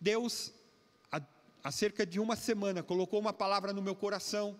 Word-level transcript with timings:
Deus, 0.00 0.52
há, 1.12 1.20
há 1.62 1.70
cerca 1.70 2.06
de 2.06 2.18
uma 2.18 2.34
semana, 2.34 2.82
colocou 2.82 3.20
uma 3.20 3.32
palavra 3.32 3.72
no 3.72 3.82
meu 3.82 3.94
coração 3.94 4.58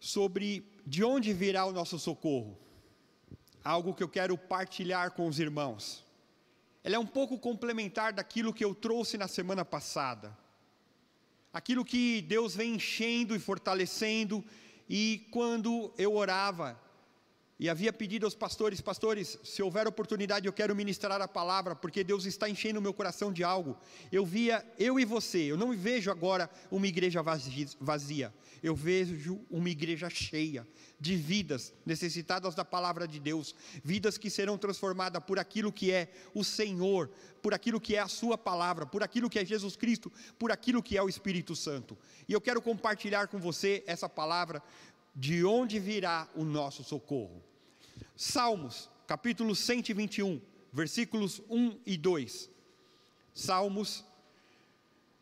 sobre 0.00 0.64
de 0.86 1.04
onde 1.04 1.32
virá 1.32 1.66
o 1.66 1.72
nosso 1.72 1.98
socorro. 1.98 2.56
Algo 3.62 3.92
que 3.94 4.02
eu 4.02 4.08
quero 4.08 4.38
partilhar 4.38 5.10
com 5.10 5.26
os 5.28 5.38
irmãos. 5.38 6.04
Ela 6.82 6.96
é 6.96 6.98
um 6.98 7.06
pouco 7.06 7.38
complementar 7.38 8.12
daquilo 8.12 8.54
que 8.54 8.64
eu 8.64 8.74
trouxe 8.74 9.18
na 9.18 9.28
semana 9.28 9.64
passada. 9.64 10.36
Aquilo 11.52 11.84
que 11.84 12.22
Deus 12.22 12.54
vem 12.54 12.76
enchendo 12.76 13.34
e 13.34 13.40
fortalecendo, 13.40 14.44
e 14.88 15.26
quando 15.30 15.92
eu 15.98 16.14
orava, 16.14 16.80
e 17.58 17.70
havia 17.70 17.92
pedido 17.92 18.26
aos 18.26 18.34
pastores: 18.34 18.80
Pastores, 18.80 19.38
se 19.42 19.62
houver 19.62 19.86
oportunidade, 19.86 20.46
eu 20.46 20.52
quero 20.52 20.76
ministrar 20.76 21.20
a 21.20 21.28
palavra, 21.28 21.74
porque 21.74 22.04
Deus 22.04 22.26
está 22.26 22.48
enchendo 22.48 22.78
o 22.78 22.82
meu 22.82 22.92
coração 22.92 23.32
de 23.32 23.42
algo. 23.42 23.76
Eu 24.12 24.26
via 24.26 24.64
eu 24.78 25.00
e 25.00 25.04
você, 25.04 25.38
eu 25.38 25.56
não 25.56 25.74
vejo 25.76 26.10
agora 26.10 26.50
uma 26.70 26.86
igreja 26.86 27.22
vazia, 27.22 28.32
eu 28.62 28.74
vejo 28.74 29.40
uma 29.50 29.70
igreja 29.70 30.10
cheia 30.10 30.66
de 30.98 31.16
vidas 31.16 31.74
necessitadas 31.84 32.54
da 32.54 32.64
palavra 32.64 33.06
de 33.06 33.18
Deus, 33.18 33.54
vidas 33.82 34.16
que 34.18 34.30
serão 34.30 34.56
transformadas 34.58 35.22
por 35.24 35.38
aquilo 35.38 35.72
que 35.72 35.90
é 35.90 36.10
o 36.34 36.44
Senhor, 36.44 37.10
por 37.42 37.54
aquilo 37.54 37.80
que 37.80 37.96
é 37.96 38.00
a 38.00 38.08
Sua 38.08 38.36
palavra, 38.36 38.86
por 38.86 39.02
aquilo 39.02 39.30
que 39.30 39.38
é 39.38 39.44
Jesus 39.44 39.76
Cristo, 39.76 40.12
por 40.38 40.52
aquilo 40.52 40.82
que 40.82 40.96
é 40.96 41.02
o 41.02 41.08
Espírito 41.08 41.56
Santo. 41.56 41.96
E 42.28 42.32
eu 42.32 42.40
quero 42.40 42.60
compartilhar 42.60 43.28
com 43.28 43.38
você 43.38 43.82
essa 43.86 44.08
palavra 44.08 44.62
de 45.16 45.42
onde 45.46 45.80
virá 45.80 46.28
o 46.34 46.44
nosso 46.44 46.84
socorro. 46.84 47.42
Salmos, 48.14 48.90
capítulo 49.06 49.56
121, 49.56 50.38
versículos 50.70 51.40
1 51.48 51.80
e 51.86 51.96
2. 51.96 52.50
Salmos 53.32 54.04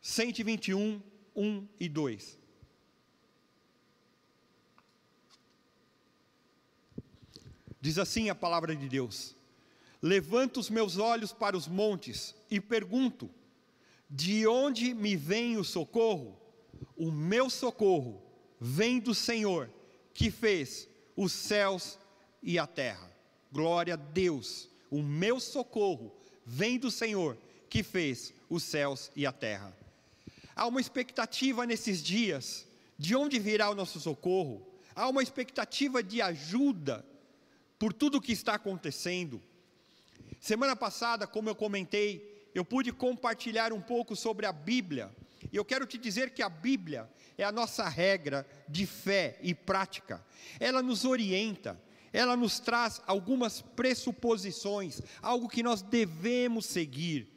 121, 0.02 1.00
1 1.36 1.68
e 1.78 1.88
2. 1.88 2.38
Diz 7.80 7.96
assim 7.96 8.28
a 8.28 8.34
palavra 8.34 8.74
de 8.74 8.88
Deus: 8.88 9.36
Levanto 10.02 10.58
os 10.58 10.68
meus 10.68 10.98
olhos 10.98 11.32
para 11.32 11.56
os 11.56 11.68
montes 11.68 12.34
e 12.50 12.60
pergunto: 12.60 13.30
De 14.10 14.44
onde 14.44 14.92
me 14.92 15.14
vem 15.14 15.56
o 15.56 15.62
socorro? 15.62 16.36
O 16.96 17.12
meu 17.12 17.48
socorro 17.48 18.20
vem 18.58 18.98
do 18.98 19.14
Senhor 19.14 19.70
que 20.14 20.30
fez 20.30 20.88
os 21.16 21.32
céus 21.32 21.98
e 22.42 22.58
a 22.58 22.66
terra. 22.66 23.10
Glória 23.52 23.94
a 23.94 23.96
Deus, 23.96 24.68
o 24.90 25.02
meu 25.02 25.38
socorro 25.40 26.14
vem 26.46 26.78
do 26.78 26.90
Senhor 26.90 27.36
que 27.68 27.82
fez 27.82 28.32
os 28.48 28.62
céus 28.62 29.10
e 29.16 29.26
a 29.26 29.32
terra. 29.32 29.76
Há 30.54 30.66
uma 30.66 30.80
expectativa 30.80 31.66
nesses 31.66 32.02
dias 32.02 32.66
de 32.96 33.16
onde 33.16 33.38
virá 33.40 33.70
o 33.70 33.74
nosso 33.74 33.98
socorro, 34.00 34.64
há 34.94 35.08
uma 35.08 35.22
expectativa 35.22 36.02
de 36.02 36.22
ajuda 36.22 37.04
por 37.78 37.92
tudo 37.92 38.18
o 38.18 38.20
que 38.20 38.32
está 38.32 38.54
acontecendo. 38.54 39.42
Semana 40.40 40.76
passada, 40.76 41.26
como 41.26 41.48
eu 41.48 41.54
comentei, 41.54 42.48
eu 42.54 42.64
pude 42.64 42.92
compartilhar 42.92 43.72
um 43.72 43.80
pouco 43.80 44.14
sobre 44.14 44.46
a 44.46 44.52
Bíblia 44.52 45.10
e 45.54 45.56
eu 45.56 45.64
quero 45.64 45.86
te 45.86 45.96
dizer 45.96 46.30
que 46.30 46.42
a 46.42 46.48
Bíblia 46.48 47.08
é 47.38 47.44
a 47.44 47.52
nossa 47.52 47.88
regra 47.88 48.44
de 48.68 48.86
fé 48.86 49.38
e 49.40 49.54
prática. 49.54 50.20
Ela 50.58 50.82
nos 50.82 51.04
orienta, 51.04 51.80
ela 52.12 52.36
nos 52.36 52.58
traz 52.58 53.00
algumas 53.06 53.62
pressuposições, 53.62 55.00
algo 55.22 55.48
que 55.48 55.62
nós 55.62 55.80
devemos 55.80 56.66
seguir. 56.66 57.28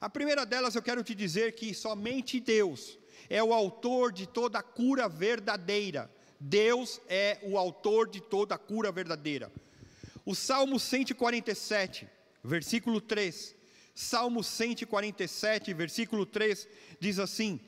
A 0.00 0.08
primeira 0.08 0.46
delas 0.46 0.74
eu 0.74 0.80
quero 0.80 1.04
te 1.04 1.14
dizer 1.14 1.54
que 1.54 1.74
somente 1.74 2.40
Deus 2.40 2.98
é 3.28 3.42
o 3.42 3.52
autor 3.52 4.10
de 4.10 4.26
toda 4.26 4.60
a 4.60 4.62
cura 4.62 5.06
verdadeira. 5.06 6.10
Deus 6.40 6.98
é 7.10 7.40
o 7.42 7.58
autor 7.58 8.08
de 8.08 8.22
toda 8.22 8.54
a 8.54 8.58
cura 8.58 8.90
verdadeira. 8.90 9.52
O 10.24 10.34
Salmo 10.34 10.80
147, 10.80 12.08
versículo 12.42 13.02
3, 13.02 13.54
Salmo 14.00 14.42
147, 14.42 15.74
versículo 15.74 16.24
3, 16.24 16.66
diz 16.98 17.18
assim: 17.18 17.60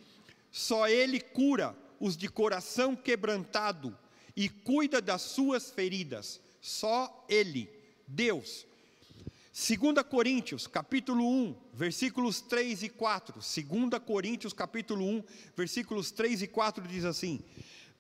Só 0.51 0.89
Ele 0.89 1.21
cura 1.21 1.77
os 2.01 2.17
de 2.17 2.27
coração 2.27 2.97
quebrantado 2.97 3.95
e 4.35 4.49
cuida 4.49 5.03
das 5.03 5.21
suas 5.21 5.71
feridas. 5.71 6.41
Só 6.59 7.27
Ele, 7.29 7.69
Deus. 8.09 8.67
2 9.53 10.03
Coríntios, 10.09 10.67
capítulo 10.67 11.23
1, 11.23 11.55
versículos 11.75 12.41
3 12.41 12.85
e 12.85 12.89
4. 12.89 13.35
2 13.35 14.03
Coríntios, 14.03 14.55
capítulo 14.55 15.05
1, 15.05 15.25
versículos 15.55 16.11
3 16.11 16.41
e 16.41 16.47
4 16.47 16.89
diz 16.89 17.05
assim: 17.05 17.41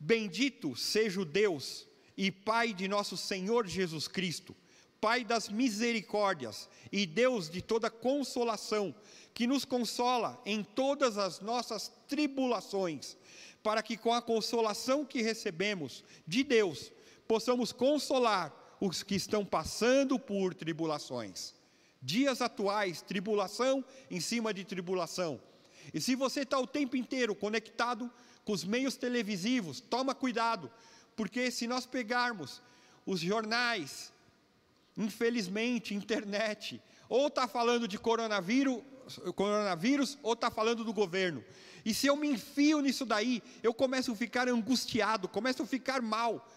Bendito 0.01 0.75
seja 0.75 1.21
o 1.21 1.27
Deus 1.27 1.87
e 2.17 2.31
Pai 2.31 2.73
de 2.73 2.89
nosso 2.89 3.15
Senhor 3.15 3.67
Jesus 3.67 4.09
Cristo 4.09 4.57
Pai 5.03 5.25
das 5.25 5.49
misericórdias 5.49 6.69
e 6.93 7.05
Deus 7.05 7.51
de 7.51 7.61
toda 7.61 7.91
consolação, 7.91 8.95
que 9.35 9.49
nos 9.49 9.65
consola 9.65 10.41
em 10.47 10.63
todas 10.63 11.19
as 11.19 11.41
nossas 11.41 11.93
tribulações, 12.07 13.17
para 13.65 13.83
que 13.83 13.97
com 13.97 14.15
a 14.15 14.23
consolação 14.23 15.05
que 15.05 15.21
recebemos 15.21 16.05
de 16.25 16.45
Deus, 16.45 16.93
possamos 17.27 17.73
consolar 17.73 18.55
os 18.81 19.03
que 19.03 19.17
estão 19.17 19.45
passando 19.45 20.21
por 20.21 20.55
tribulações. 20.55 21.53
Dias 22.01 22.41
atuais, 22.41 23.03
tribulação 23.03 23.85
em 24.09 24.21
cima 24.21 24.55
de 24.55 24.63
tribulação. 24.63 25.41
E 25.93 26.01
se 26.01 26.15
você 26.15 26.43
está 26.43 26.61
o 26.61 26.67
tempo 26.67 26.97
inteiro 26.97 27.35
conectado 27.35 28.09
com 28.45 28.53
os 28.53 28.63
meios 28.63 28.97
televisivos, 28.97 29.81
toma 29.81 30.15
cuidado, 30.15 30.71
porque 31.17 31.51
se 31.51 31.67
nós 31.67 31.87
pegarmos 31.87 32.63
os 33.05 33.19
jornais, 33.19 34.12
Infelizmente, 34.97 35.95
internet, 35.95 36.81
ou 37.09 37.29
está 37.29 37.49
falando 37.49 37.89
de 37.89 37.99
coronavírus, 37.99 38.83
coronavírus 39.35 40.19
ou 40.23 40.35
está 40.35 40.51
falando 40.51 40.85
do 40.85 40.93
governo. 40.93 41.43
E 41.85 41.93
se 41.93 42.07
eu 42.07 42.17
me 42.17 42.29
enfio 42.29 42.81
nisso 42.81 43.05
daí, 43.05 43.43
eu 43.63 43.75
começo 43.75 44.13
a 44.13 44.17
ficar 44.17 44.49
angustiado, 44.49 45.29
começo 45.29 45.63
a 45.63 45.67
ficar 45.67 46.01
mal, 46.01 46.49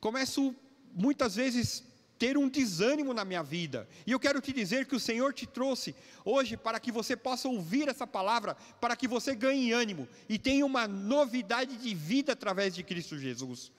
começo 0.00 0.54
muitas 0.94 1.36
vezes 1.36 1.84
ter 2.18 2.36
um 2.36 2.48
desânimo 2.48 3.14
na 3.14 3.24
minha 3.24 3.42
vida. 3.42 3.88
E 4.04 4.10
eu 4.10 4.18
quero 4.18 4.40
te 4.40 4.52
dizer 4.52 4.86
que 4.86 4.96
o 4.96 5.00
Senhor 5.00 5.32
te 5.32 5.46
trouxe 5.46 5.94
hoje 6.24 6.56
para 6.56 6.80
que 6.80 6.90
você 6.90 7.16
possa 7.16 7.48
ouvir 7.48 7.88
essa 7.88 8.06
palavra, 8.06 8.56
para 8.80 8.96
que 8.96 9.06
você 9.06 9.34
ganhe 9.34 9.72
ânimo 9.72 10.08
e 10.28 10.38
tenha 10.38 10.66
uma 10.66 10.88
novidade 10.88 11.76
de 11.76 11.94
vida 11.94 12.32
através 12.32 12.74
de 12.74 12.82
Cristo 12.82 13.16
Jesus. 13.16 13.70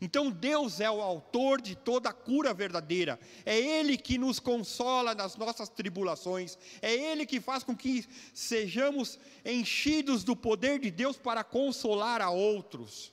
Então 0.00 0.30
Deus 0.30 0.80
é 0.80 0.90
o 0.90 1.00
autor 1.00 1.60
de 1.60 1.74
toda 1.74 2.10
a 2.10 2.12
cura 2.12 2.52
verdadeira, 2.52 3.18
é 3.44 3.58
Ele 3.58 3.96
que 3.96 4.18
nos 4.18 4.38
consola 4.40 5.14
nas 5.14 5.36
nossas 5.36 5.68
tribulações, 5.68 6.58
é 6.82 6.92
Ele 6.92 7.26
que 7.26 7.40
faz 7.40 7.62
com 7.62 7.76
que 7.76 8.06
sejamos 8.32 9.18
enchidos 9.44 10.24
do 10.24 10.34
poder 10.34 10.78
de 10.78 10.90
Deus 10.90 11.16
para 11.16 11.44
consolar 11.44 12.20
a 12.20 12.30
outros. 12.30 13.12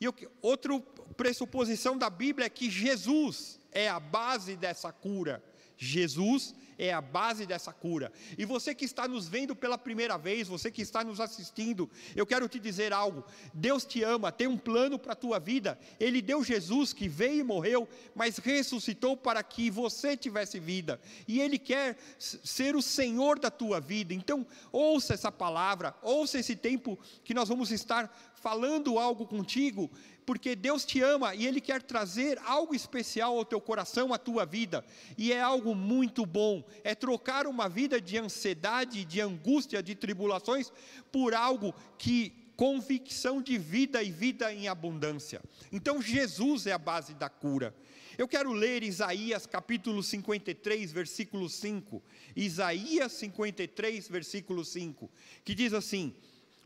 E 0.00 0.06
outra 0.40 0.80
pressuposição 1.16 1.96
da 1.96 2.10
Bíblia 2.10 2.46
é 2.46 2.50
que 2.50 2.68
Jesus 2.68 3.60
é 3.70 3.88
a 3.88 4.00
base 4.00 4.56
dessa 4.56 4.90
cura. 4.90 5.42
Jesus 5.76 6.54
é 6.78 6.92
a 6.92 7.00
base 7.00 7.46
dessa 7.46 7.72
cura. 7.72 8.12
E 8.36 8.44
você 8.44 8.74
que 8.74 8.84
está 8.84 9.06
nos 9.06 9.28
vendo 9.28 9.54
pela 9.54 9.78
primeira 9.78 10.16
vez, 10.16 10.48
você 10.48 10.70
que 10.70 10.82
está 10.82 11.04
nos 11.04 11.20
assistindo, 11.20 11.88
eu 12.16 12.26
quero 12.26 12.48
te 12.48 12.58
dizer 12.58 12.92
algo. 12.92 13.24
Deus 13.54 13.84
te 13.84 14.02
ama, 14.02 14.32
tem 14.32 14.46
um 14.46 14.58
plano 14.58 14.98
para 14.98 15.12
a 15.12 15.16
tua 15.16 15.38
vida. 15.38 15.78
Ele 16.00 16.20
deu 16.20 16.42
Jesus 16.42 16.92
que 16.92 17.08
veio 17.08 17.40
e 17.40 17.44
morreu, 17.44 17.88
mas 18.14 18.38
ressuscitou 18.38 19.16
para 19.16 19.42
que 19.42 19.70
você 19.70 20.16
tivesse 20.16 20.58
vida. 20.58 21.00
E 21.28 21.40
ele 21.40 21.58
quer 21.58 21.96
ser 22.18 22.74
o 22.74 22.82
Senhor 22.82 23.38
da 23.38 23.50
tua 23.50 23.80
vida. 23.80 24.12
Então, 24.12 24.46
ouça 24.72 25.14
essa 25.14 25.30
palavra, 25.30 25.94
ouça 26.02 26.38
esse 26.38 26.56
tempo 26.56 26.98
que 27.24 27.34
nós 27.34 27.48
vamos 27.48 27.70
estar 27.70 28.12
falando 28.42 28.98
algo 28.98 29.26
contigo 29.26 29.90
porque 30.24 30.54
Deus 30.54 30.84
te 30.84 31.00
ama 31.00 31.34
e 31.34 31.46
Ele 31.46 31.60
quer 31.60 31.82
trazer 31.82 32.38
algo 32.44 32.74
especial 32.74 33.36
ao 33.36 33.44
teu 33.44 33.60
coração, 33.60 34.12
à 34.12 34.18
tua 34.18 34.44
vida, 34.44 34.84
e 35.18 35.32
é 35.32 35.40
algo 35.40 35.74
muito 35.74 36.24
bom, 36.24 36.64
é 36.84 36.94
trocar 36.94 37.46
uma 37.46 37.68
vida 37.68 38.00
de 38.00 38.18
ansiedade, 38.18 39.04
de 39.04 39.20
angústia, 39.20 39.82
de 39.82 39.94
tribulações, 39.94 40.72
por 41.10 41.34
algo 41.34 41.74
que 41.98 42.32
convicção 42.56 43.42
de 43.42 43.58
vida 43.58 44.02
e 44.02 44.10
vida 44.10 44.52
em 44.52 44.68
abundância. 44.68 45.42
Então 45.72 46.00
Jesus 46.00 46.66
é 46.66 46.72
a 46.72 46.78
base 46.78 47.14
da 47.14 47.28
cura. 47.28 47.74
Eu 48.16 48.28
quero 48.28 48.52
ler 48.52 48.82
Isaías 48.82 49.46
capítulo 49.46 50.02
53, 50.02 50.92
versículo 50.92 51.48
5. 51.48 52.02
Isaías 52.36 53.12
53, 53.12 54.06
versículo 54.06 54.64
5, 54.64 55.10
que 55.44 55.54
diz 55.54 55.72
assim: 55.72 56.14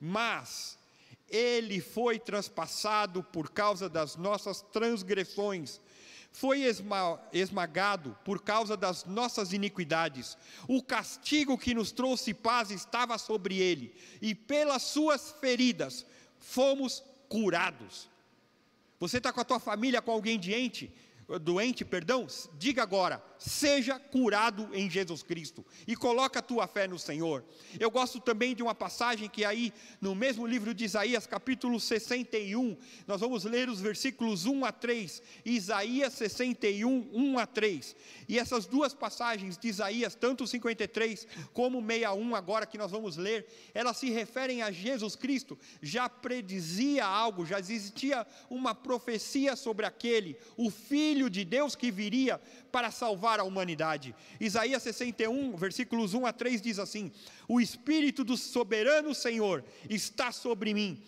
Mas 0.00 0.75
ele 1.28 1.80
foi 1.80 2.18
transpassado 2.18 3.22
por 3.22 3.50
causa 3.50 3.88
das 3.88 4.16
nossas 4.16 4.62
transgressões, 4.62 5.80
foi 6.30 6.62
esmagado 7.32 8.16
por 8.24 8.42
causa 8.42 8.76
das 8.76 9.04
nossas 9.04 9.52
iniquidades. 9.52 10.36
O 10.68 10.82
castigo 10.82 11.56
que 11.56 11.74
nos 11.74 11.90
trouxe 11.92 12.34
paz 12.34 12.70
estava 12.70 13.16
sobre 13.16 13.58
ele, 13.58 13.94
e 14.20 14.34
pelas 14.34 14.82
suas 14.82 15.32
feridas 15.40 16.04
fomos 16.38 17.02
curados. 17.28 18.08
Você 19.00 19.18
está 19.18 19.32
com 19.32 19.40
a 19.40 19.44
tua 19.44 19.60
família, 19.60 20.02
com 20.02 20.12
alguém 20.12 20.38
doente? 20.38 20.92
doente, 21.40 21.84
perdão, 21.84 22.26
diga 22.56 22.82
agora, 22.82 23.20
seja 23.38 23.98
curado 23.98 24.68
em 24.72 24.88
Jesus 24.88 25.22
Cristo 25.22 25.64
e 25.86 25.94
coloca 25.94 26.38
a 26.38 26.42
tua 26.42 26.66
fé 26.66 26.86
no 26.86 26.98
Senhor. 26.98 27.44
Eu 27.78 27.90
gosto 27.90 28.20
também 28.20 28.54
de 28.54 28.62
uma 28.62 28.74
passagem 28.74 29.28
que 29.28 29.44
aí 29.44 29.72
no 30.00 30.14
mesmo 30.14 30.46
livro 30.46 30.72
de 30.74 30.84
Isaías, 30.84 31.26
capítulo 31.26 31.78
61, 31.78 32.76
nós 33.06 33.20
vamos 33.20 33.44
ler 33.44 33.68
os 33.68 33.80
versículos 33.80 34.46
1 34.46 34.64
a 34.64 34.72
3, 34.72 35.22
Isaías 35.44 36.12
61, 36.14 37.10
1 37.12 37.38
a 37.38 37.46
3. 37.46 37.96
E 38.28 38.38
essas 38.38 38.66
duas 38.66 38.94
passagens 38.94 39.58
de 39.58 39.68
Isaías, 39.68 40.14
tanto 40.14 40.46
53 40.46 41.26
como 41.52 41.80
61 41.80 42.34
agora 42.34 42.66
que 42.66 42.78
nós 42.78 42.90
vamos 42.90 43.16
ler, 43.16 43.46
elas 43.74 43.96
se 43.96 44.10
referem 44.10 44.62
a 44.62 44.70
Jesus 44.70 45.16
Cristo, 45.16 45.58
já 45.82 46.08
predizia 46.08 47.04
algo, 47.04 47.44
já 47.44 47.58
existia 47.58 48.26
uma 48.48 48.74
profecia 48.74 49.56
sobre 49.56 49.86
aquele, 49.86 50.36
o 50.56 50.70
Filho 50.70 51.28
de 51.28 51.44
Deus 51.44 51.74
que 51.74 51.90
viria 51.90 52.40
para 52.70 52.90
salvar 52.90 53.25
a 53.40 53.44
humanidade. 53.44 54.14
Isaías 54.40 54.82
61, 54.82 55.56
versículos 55.56 56.14
1 56.14 56.26
a 56.26 56.32
3 56.32 56.62
diz 56.62 56.78
assim: 56.78 57.10
O 57.48 57.60
Espírito 57.60 58.24
do 58.24 58.36
soberano 58.36 59.14
Senhor 59.14 59.64
está 59.90 60.30
sobre 60.30 60.72
mim, 60.72 61.02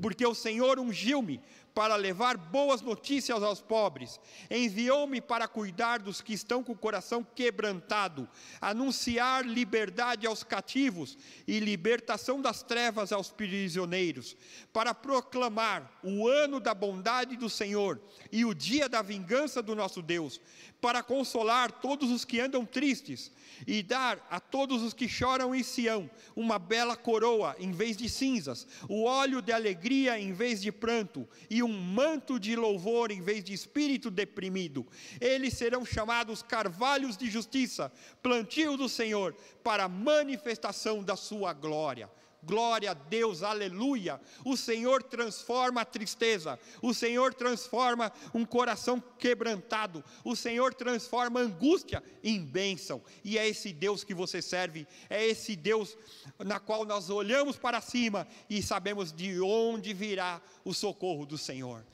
porque 0.00 0.26
o 0.26 0.34
Senhor 0.34 0.78
ungiu-me 0.78 1.40
para 1.74 1.96
levar 1.96 2.36
boas 2.36 2.80
notícias 2.80 3.42
aos 3.42 3.60
pobres, 3.60 4.20
enviou-me 4.48 5.20
para 5.20 5.48
cuidar 5.48 5.98
dos 5.98 6.20
que 6.20 6.32
estão 6.32 6.62
com 6.62 6.72
o 6.72 6.78
coração 6.78 7.26
quebrantado, 7.34 8.28
anunciar 8.60 9.44
liberdade 9.44 10.24
aos 10.24 10.44
cativos 10.44 11.18
e 11.48 11.58
libertação 11.58 12.40
das 12.40 12.62
trevas 12.62 13.12
aos 13.12 13.32
prisioneiros, 13.32 14.36
para 14.72 14.94
proclamar 14.94 15.98
o 16.04 16.28
ano 16.28 16.60
da 16.60 16.72
bondade 16.72 17.36
do 17.36 17.50
Senhor 17.50 18.00
e 18.30 18.44
o 18.44 18.54
dia 18.54 18.88
da 18.88 19.02
vingança 19.02 19.60
do 19.60 19.74
nosso 19.74 20.00
Deus, 20.00 20.40
para 20.80 21.02
consolar 21.02 21.72
todos 21.72 22.10
os 22.12 22.24
que 22.24 22.38
andam 22.38 22.64
tristes 22.64 23.32
e 23.66 23.82
dar 23.82 24.24
a 24.30 24.38
todos 24.38 24.82
os 24.82 24.92
que 24.92 25.08
choram 25.08 25.54
em 25.54 25.62
Sião 25.62 26.10
uma 26.36 26.58
bela 26.58 26.94
coroa 26.94 27.56
em 27.58 27.72
vez 27.72 27.96
de 27.96 28.08
cinzas, 28.08 28.66
o 28.88 29.04
óleo 29.04 29.40
de 29.40 29.50
alegria 29.50 30.20
em 30.20 30.32
vez 30.32 30.60
de 30.60 30.70
pranto 30.70 31.26
e 31.48 31.63
um 31.64 31.80
manto 31.80 32.38
de 32.38 32.54
louvor 32.54 33.10
em 33.10 33.20
vez 33.20 33.42
de 33.42 33.52
espírito 33.52 34.10
deprimido. 34.10 34.86
Eles 35.20 35.54
serão 35.54 35.84
chamados 35.84 36.42
carvalhos 36.42 37.16
de 37.16 37.30
justiça, 37.30 37.90
plantio 38.22 38.76
do 38.76 38.88
Senhor, 38.88 39.34
para 39.62 39.88
manifestação 39.88 41.02
da 41.02 41.16
sua 41.16 41.52
glória. 41.52 42.08
Glória 42.46 42.90
a 42.90 42.94
Deus, 42.94 43.42
aleluia. 43.42 44.20
O 44.44 44.56
Senhor 44.56 45.02
transforma 45.02 45.80
a 45.80 45.84
tristeza, 45.84 46.58
o 46.82 46.92
Senhor 46.92 47.32
transforma 47.32 48.12
um 48.32 48.44
coração 48.44 49.02
quebrantado, 49.18 50.04
o 50.22 50.36
Senhor 50.36 50.74
transforma 50.74 51.40
angústia 51.40 52.02
em 52.22 52.44
bênção. 52.44 53.02
E 53.24 53.38
é 53.38 53.48
esse 53.48 53.72
Deus 53.72 54.04
que 54.04 54.14
você 54.14 54.42
serve, 54.42 54.86
é 55.08 55.26
esse 55.26 55.56
Deus 55.56 55.96
na 56.38 56.60
qual 56.60 56.84
nós 56.84 57.10
olhamos 57.10 57.56
para 57.56 57.80
cima 57.80 58.26
e 58.48 58.62
sabemos 58.62 59.12
de 59.12 59.40
onde 59.40 59.92
virá 59.94 60.40
o 60.64 60.74
socorro 60.74 61.24
do 61.26 61.38
Senhor. 61.38 61.84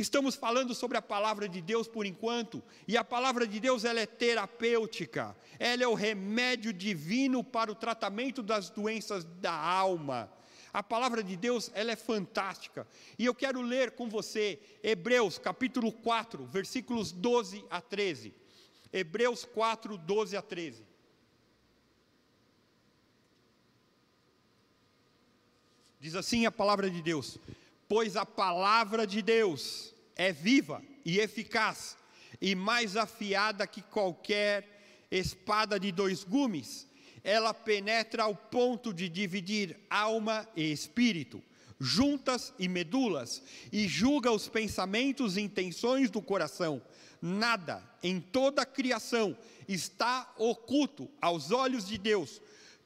Estamos 0.00 0.34
falando 0.34 0.74
sobre 0.74 0.96
a 0.96 1.02
palavra 1.02 1.46
de 1.46 1.60
Deus 1.60 1.86
por 1.86 2.06
enquanto, 2.06 2.62
e 2.88 2.96
a 2.96 3.04
palavra 3.04 3.46
de 3.46 3.60
Deus 3.60 3.84
ela 3.84 4.00
é 4.00 4.06
terapêutica, 4.06 5.36
ela 5.58 5.82
é 5.82 5.86
o 5.86 5.92
remédio 5.92 6.72
divino 6.72 7.44
para 7.44 7.70
o 7.70 7.74
tratamento 7.74 8.42
das 8.42 8.70
doenças 8.70 9.24
da 9.24 9.52
alma. 9.52 10.32
A 10.72 10.82
palavra 10.82 11.22
de 11.22 11.36
Deus 11.36 11.70
ela 11.74 11.92
é 11.92 11.96
fantástica, 11.96 12.88
e 13.18 13.26
eu 13.26 13.34
quero 13.34 13.60
ler 13.60 13.90
com 13.90 14.08
você 14.08 14.58
Hebreus 14.82 15.36
capítulo 15.36 15.92
4, 15.92 16.46
versículos 16.46 17.12
12 17.12 17.62
a 17.68 17.82
13. 17.82 18.32
Hebreus 18.90 19.44
4, 19.44 19.98
12 19.98 20.34
a 20.34 20.40
13. 20.40 20.82
Diz 26.00 26.14
assim 26.14 26.46
a 26.46 26.50
palavra 26.50 26.88
de 26.88 27.02
Deus: 27.02 27.38
Pois 27.90 28.14
a 28.14 28.24
palavra 28.24 29.04
de 29.04 29.20
Deus 29.20 29.92
é 30.14 30.32
viva 30.32 30.80
e 31.04 31.18
eficaz, 31.18 31.96
e 32.40 32.54
mais 32.54 32.96
afiada 32.96 33.66
que 33.66 33.82
qualquer 33.82 35.08
espada 35.10 35.80
de 35.80 35.90
dois 35.90 36.22
gumes. 36.22 36.86
Ela 37.24 37.52
penetra 37.52 38.22
ao 38.22 38.36
ponto 38.36 38.94
de 38.94 39.08
dividir 39.08 39.76
alma 39.90 40.48
e 40.54 40.70
espírito, 40.70 41.42
juntas 41.80 42.54
e 42.60 42.68
medulas, 42.68 43.42
e 43.72 43.88
julga 43.88 44.30
os 44.30 44.48
pensamentos 44.48 45.36
e 45.36 45.40
intenções 45.40 46.12
do 46.12 46.22
coração. 46.22 46.80
Nada 47.20 47.82
em 48.04 48.20
toda 48.20 48.62
a 48.62 48.66
criação 48.66 49.36
está 49.66 50.32
oculto 50.38 51.10
aos 51.20 51.50
olhos 51.50 51.88
de 51.88 51.98
Deus. 51.98 52.40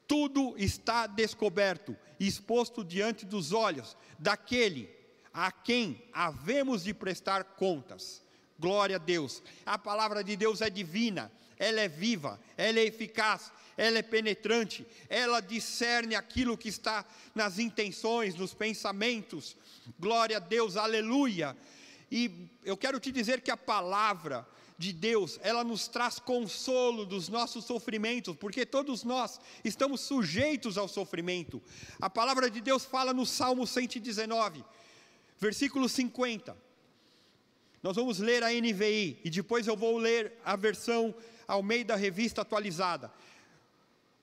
Tudo 0.07 0.55
está 0.57 1.05
descoberto, 1.05 1.95
exposto 2.19 2.83
diante 2.83 3.25
dos 3.25 3.51
olhos 3.51 3.95
daquele 4.17 4.89
a 5.33 5.51
quem 5.51 6.01
havemos 6.13 6.83
de 6.83 6.93
prestar 6.93 7.43
contas. 7.43 8.23
Glória 8.57 8.95
a 8.95 8.99
Deus. 8.99 9.43
A 9.65 9.77
palavra 9.77 10.23
de 10.23 10.35
Deus 10.35 10.61
é 10.61 10.69
divina, 10.69 11.31
ela 11.57 11.81
é 11.81 11.89
viva, 11.89 12.39
ela 12.55 12.79
é 12.79 12.85
eficaz, 12.85 13.51
ela 13.75 13.97
é 13.97 14.01
penetrante, 14.01 14.87
ela 15.09 15.41
discerne 15.41 16.15
aquilo 16.15 16.57
que 16.57 16.69
está 16.69 17.05
nas 17.33 17.59
intenções, 17.59 18.35
nos 18.35 18.53
pensamentos. 18.53 19.57
Glória 19.99 20.37
a 20.37 20.39
Deus, 20.39 20.77
aleluia. 20.77 21.55
E 22.11 22.49
eu 22.63 22.77
quero 22.77 22.99
te 22.99 23.11
dizer 23.11 23.41
que 23.41 23.51
a 23.51 23.57
palavra 23.57 24.47
de 24.77 24.91
Deus, 24.91 25.39
ela 25.41 25.63
nos 25.63 25.87
traz 25.87 26.19
consolo 26.19 27.05
dos 27.05 27.29
nossos 27.29 27.63
sofrimentos, 27.65 28.35
porque 28.35 28.65
todos 28.65 29.03
nós 29.03 29.39
estamos 29.63 30.01
sujeitos 30.01 30.77
ao 30.77 30.87
sofrimento. 30.87 31.61
A 31.99 32.09
palavra 32.09 32.49
de 32.49 32.59
Deus 32.59 32.83
fala 32.83 33.13
no 33.13 33.25
Salmo 33.25 33.65
119: 33.65 34.63
Versículo 35.39 35.87
50. 35.87 36.55
Nós 37.81 37.95
vamos 37.95 38.19
ler 38.19 38.43
a 38.43 38.49
NVI 38.49 39.19
e 39.23 39.29
depois 39.29 39.67
eu 39.67 39.77
vou 39.77 39.97
ler 39.97 40.33
a 40.43 40.55
versão 40.55 41.13
ao 41.47 41.61
meio 41.61 41.85
da 41.85 41.95
revista 41.95 42.41
atualizada. 42.41 43.11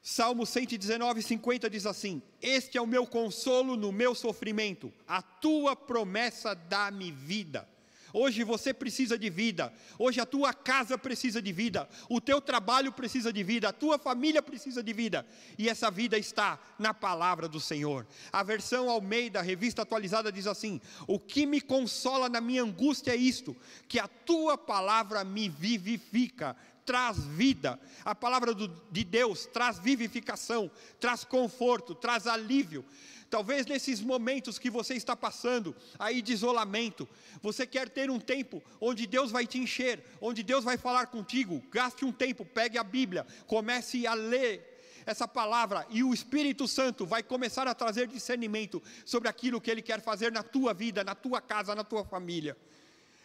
Salmo 0.02 0.44
119, 0.44 1.22
50 1.22 1.70
diz 1.70 1.86
assim: 1.86 2.20
Este 2.40 2.76
é 2.76 2.82
o 2.82 2.86
meu 2.86 3.06
consolo 3.06 3.76
no 3.76 3.92
meu 3.92 4.16
sofrimento, 4.16 4.92
a 5.06 5.22
tua 5.22 5.76
promessa 5.76 6.54
dá-me 6.54 7.12
vida. 7.12 7.68
Hoje 8.12 8.44
você 8.44 8.74
precisa 8.74 9.18
de 9.18 9.30
vida, 9.30 9.72
hoje 9.98 10.20
a 10.20 10.26
tua 10.26 10.52
casa 10.52 10.98
precisa 10.98 11.40
de 11.40 11.52
vida, 11.52 11.88
o 12.08 12.20
teu 12.20 12.40
trabalho 12.40 12.92
precisa 12.92 13.32
de 13.32 13.42
vida, 13.42 13.68
a 13.68 13.72
tua 13.72 13.98
família 13.98 14.42
precisa 14.42 14.82
de 14.82 14.92
vida, 14.92 15.26
e 15.58 15.68
essa 15.68 15.90
vida 15.90 16.18
está 16.18 16.58
na 16.78 16.92
palavra 16.92 17.48
do 17.48 17.58
Senhor. 17.58 18.06
A 18.30 18.42
versão 18.42 18.90
Almeida, 18.90 19.40
revista 19.40 19.82
atualizada, 19.82 20.30
diz 20.30 20.46
assim: 20.46 20.80
O 21.06 21.18
que 21.18 21.46
me 21.46 21.60
consola 21.60 22.28
na 22.28 22.40
minha 22.40 22.62
angústia 22.62 23.12
é 23.12 23.16
isto, 23.16 23.56
que 23.88 23.98
a 23.98 24.06
tua 24.06 24.58
palavra 24.58 25.24
me 25.24 25.48
vivifica, 25.48 26.56
traz 26.84 27.24
vida. 27.24 27.78
A 28.04 28.14
palavra 28.14 28.54
do, 28.54 28.68
de 28.90 29.04
Deus 29.04 29.46
traz 29.46 29.78
vivificação, 29.78 30.70
traz 31.00 31.24
conforto, 31.24 31.94
traz 31.94 32.26
alívio. 32.26 32.84
Talvez 33.32 33.64
nesses 33.64 33.98
momentos 34.02 34.58
que 34.58 34.68
você 34.68 34.92
está 34.92 35.16
passando 35.16 35.74
aí 35.98 36.20
de 36.20 36.34
isolamento, 36.34 37.08
você 37.40 37.66
quer 37.66 37.88
ter 37.88 38.10
um 38.10 38.20
tempo 38.20 38.62
onde 38.78 39.06
Deus 39.06 39.30
vai 39.30 39.46
te 39.46 39.56
encher, 39.56 40.04
onde 40.20 40.42
Deus 40.42 40.62
vai 40.62 40.76
falar 40.76 41.06
contigo. 41.06 41.64
Gaste 41.70 42.04
um 42.04 42.12
tempo, 42.12 42.44
pegue 42.44 42.76
a 42.76 42.84
Bíblia, 42.84 43.26
comece 43.46 44.06
a 44.06 44.12
ler 44.12 44.82
essa 45.06 45.26
palavra 45.26 45.86
e 45.88 46.04
o 46.04 46.12
Espírito 46.12 46.68
Santo 46.68 47.06
vai 47.06 47.22
começar 47.22 47.66
a 47.66 47.74
trazer 47.74 48.06
discernimento 48.06 48.82
sobre 49.02 49.30
aquilo 49.30 49.62
que 49.62 49.70
ele 49.70 49.80
quer 49.80 50.02
fazer 50.02 50.30
na 50.30 50.42
tua 50.42 50.74
vida, 50.74 51.02
na 51.02 51.14
tua 51.14 51.40
casa, 51.40 51.74
na 51.74 51.82
tua 51.84 52.04
família. 52.04 52.54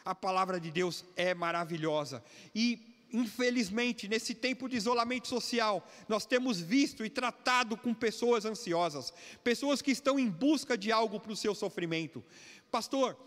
A 0.05 0.15
palavra 0.15 0.57
de 0.57 0.71
Deus 0.71 1.03
é 1.17 1.33
maravilhosa 1.33 2.23
e 2.55 2.96
infelizmente, 3.11 4.07
nesse 4.07 4.33
tempo 4.35 4.67
de 4.67 4.75
isolamento 4.75 5.27
social, 5.27 5.87
nós 6.07 6.25
temos 6.25 6.59
visto 6.59 7.05
e 7.05 7.09
tratado 7.09 7.77
com 7.77 7.93
pessoas 7.93 8.45
ansiosas, 8.45 9.13
pessoas 9.43 9.81
que 9.81 9.91
estão 9.91 10.19
em 10.19 10.29
busca 10.29 10.77
de 10.77 10.91
algo 10.91 11.19
para 11.19 11.31
o 11.31 11.35
seu 11.35 11.55
sofrimento. 11.55 12.23
Pastor, 12.69 13.17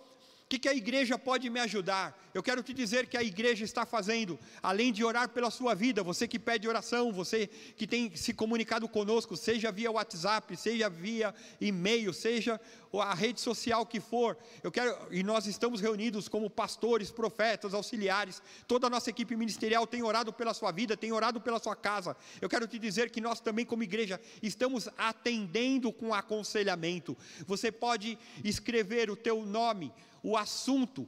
que, 0.50 0.58
que 0.58 0.68
a 0.68 0.74
igreja 0.74 1.16
pode 1.16 1.48
me 1.48 1.60
ajudar? 1.60 2.20
Eu 2.34 2.42
quero 2.42 2.60
te 2.60 2.74
dizer 2.74 3.06
que 3.06 3.16
a 3.16 3.22
igreja 3.22 3.64
está 3.64 3.86
fazendo, 3.86 4.36
além 4.60 4.92
de 4.92 5.04
orar 5.04 5.28
pela 5.28 5.48
sua 5.48 5.74
vida, 5.74 6.02
você 6.02 6.26
que 6.26 6.40
pede 6.40 6.66
oração, 6.66 7.12
você 7.12 7.46
que 7.76 7.86
tem 7.86 8.14
se 8.16 8.34
comunicado 8.34 8.88
conosco, 8.88 9.36
seja 9.36 9.70
via 9.70 9.92
WhatsApp, 9.92 10.56
seja 10.56 10.90
via 10.90 11.32
e-mail, 11.60 12.12
seja 12.12 12.60
a 12.92 13.14
rede 13.14 13.40
social 13.40 13.86
que 13.86 14.00
for, 14.00 14.36
eu 14.64 14.72
quero, 14.72 14.96
e 15.12 15.22
nós 15.22 15.46
estamos 15.46 15.80
reunidos 15.80 16.28
como 16.28 16.50
pastores, 16.50 17.12
profetas, 17.12 17.72
auxiliares, 17.72 18.42
toda 18.66 18.88
a 18.88 18.90
nossa 18.90 19.08
equipe 19.10 19.36
ministerial 19.36 19.86
tem 19.86 20.02
orado 20.02 20.32
pela 20.32 20.52
sua 20.52 20.72
vida, 20.72 20.96
tem 20.96 21.12
orado 21.12 21.40
pela 21.40 21.60
sua 21.60 21.76
casa. 21.76 22.16
Eu 22.40 22.48
quero 22.48 22.66
te 22.66 22.76
dizer 22.76 23.10
que 23.10 23.20
nós 23.20 23.38
também, 23.38 23.64
como 23.64 23.84
igreja, 23.84 24.20
estamos 24.42 24.88
atendendo 24.98 25.92
com 25.92 26.12
aconselhamento. 26.12 27.16
Você 27.46 27.70
pode 27.70 28.18
escrever 28.42 29.10
o 29.10 29.16
teu 29.16 29.46
nome, 29.46 29.92
o 30.22 30.36
assunto, 30.36 31.06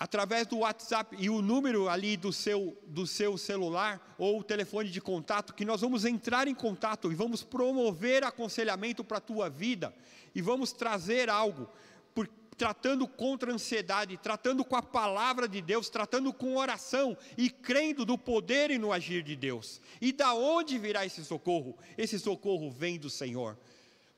através 0.00 0.46
do 0.46 0.58
WhatsApp 0.58 1.14
e 1.18 1.28
o 1.28 1.42
número 1.42 1.86
ali 1.86 2.16
do 2.16 2.32
seu, 2.32 2.74
do 2.86 3.06
seu 3.06 3.36
celular 3.36 4.14
ou 4.16 4.40
o 4.40 4.42
telefone 4.42 4.88
de 4.88 4.98
contato, 4.98 5.52
que 5.52 5.64
nós 5.64 5.82
vamos 5.82 6.06
entrar 6.06 6.48
em 6.48 6.54
contato 6.54 7.12
e 7.12 7.14
vamos 7.14 7.42
promover 7.42 8.24
aconselhamento 8.24 9.04
para 9.04 9.18
a 9.18 9.20
tua 9.20 9.50
vida 9.50 9.94
e 10.34 10.40
vamos 10.40 10.72
trazer 10.72 11.28
algo, 11.28 11.68
por, 12.14 12.26
tratando 12.56 13.06
contra 13.06 13.50
a 13.50 13.54
ansiedade, 13.54 14.16
tratando 14.16 14.64
com 14.64 14.74
a 14.74 14.82
palavra 14.82 15.46
de 15.46 15.60
Deus, 15.60 15.90
tratando 15.90 16.32
com 16.32 16.56
oração 16.56 17.14
e 17.36 17.50
crendo 17.50 18.06
no 18.06 18.16
poder 18.16 18.70
e 18.70 18.78
no 18.78 18.94
agir 18.94 19.22
de 19.22 19.36
Deus. 19.36 19.82
E 20.00 20.12
da 20.12 20.32
onde 20.32 20.78
virá 20.78 21.04
esse 21.04 21.22
socorro? 21.24 21.76
Esse 21.98 22.18
socorro 22.18 22.70
vem 22.70 22.98
do 22.98 23.10
Senhor. 23.10 23.54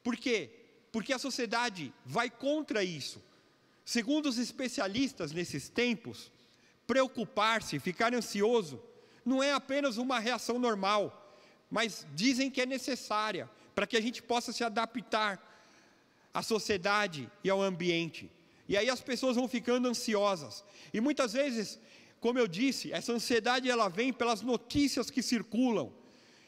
Por 0.04 0.16
quê? 0.16 0.61
Porque 0.92 1.12
a 1.12 1.18
sociedade 1.18 1.92
vai 2.04 2.30
contra 2.30 2.84
isso. 2.84 3.20
Segundo 3.84 4.26
os 4.26 4.38
especialistas 4.38 5.32
nesses 5.32 5.68
tempos, 5.68 6.30
preocupar-se, 6.86 7.80
ficar 7.80 8.14
ansioso, 8.14 8.80
não 9.24 9.42
é 9.42 9.52
apenas 9.52 9.96
uma 9.96 10.18
reação 10.18 10.58
normal, 10.58 11.34
mas 11.70 12.06
dizem 12.14 12.50
que 12.50 12.60
é 12.60 12.66
necessária 12.66 13.50
para 13.74 13.86
que 13.86 13.96
a 13.96 14.00
gente 14.00 14.22
possa 14.22 14.52
se 14.52 14.62
adaptar 14.62 15.42
à 16.34 16.42
sociedade 16.42 17.30
e 17.42 17.48
ao 17.48 17.62
ambiente. 17.62 18.30
E 18.68 18.76
aí 18.76 18.88
as 18.88 19.00
pessoas 19.00 19.36
vão 19.36 19.48
ficando 19.48 19.88
ansiosas. 19.88 20.64
E 20.92 21.00
muitas 21.00 21.32
vezes, 21.32 21.78
como 22.20 22.38
eu 22.38 22.46
disse, 22.46 22.92
essa 22.92 23.12
ansiedade 23.12 23.70
ela 23.70 23.88
vem 23.88 24.12
pelas 24.12 24.42
notícias 24.42 25.10
que 25.10 25.22
circulam. 25.22 25.92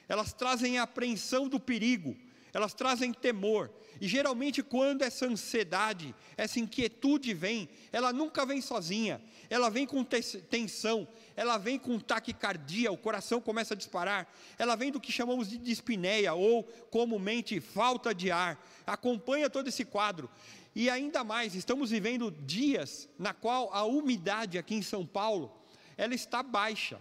Elas 0.09 0.33
trazem 0.33 0.79
a 0.79 0.83
apreensão 0.83 1.49
do 1.49 1.59
perigo, 1.59 2.17
elas 2.55 2.73
trazem 2.73 3.13
temor. 3.13 3.69
E 4.01 4.07
geralmente, 4.07 4.63
quando 4.63 5.03
essa 5.03 5.27
ansiedade, 5.27 6.15
essa 6.37 6.61
inquietude 6.61 7.35
vem, 7.35 7.69
ela 7.93 8.13
nunca 8.13 8.47
vem 8.47 8.61
sozinha, 8.61 9.21
ela 9.51 9.69
vem 9.69 9.85
com 9.85 10.05
tensão, 10.05 11.07
ela 11.35 11.59
vem 11.59 11.79
com 11.79 11.99
taquicardia, 11.99 12.93
o 12.93 12.97
coração 12.97 13.41
começa 13.41 13.75
a 13.75 13.77
disparar, 13.77 14.33
ela 14.57 14.77
vem 14.77 14.93
do 14.93 15.01
que 15.01 15.11
chamamos 15.11 15.49
de 15.49 15.59
dispneia, 15.59 16.33
ou 16.33 16.63
comumente 16.91 17.61
falta 17.61 18.15
de 18.15 18.31
ar, 18.31 18.65
acompanha 18.87 19.51
todo 19.51 19.69
esse 19.69 19.85
quadro. 19.85 20.31
E 20.77 20.89
ainda 20.89 21.25
mais, 21.25 21.55
estamos 21.55 21.91
vivendo 21.91 22.31
dias 22.31 23.09
na 23.19 23.35
qual 23.35 23.73
a 23.73 23.85
umidade 23.85 24.59
aqui 24.59 24.75
em 24.75 24.83
São 24.83 25.05
Paulo, 25.05 25.53
ela 25.97 26.15
está 26.15 26.43
baixa. 26.43 27.01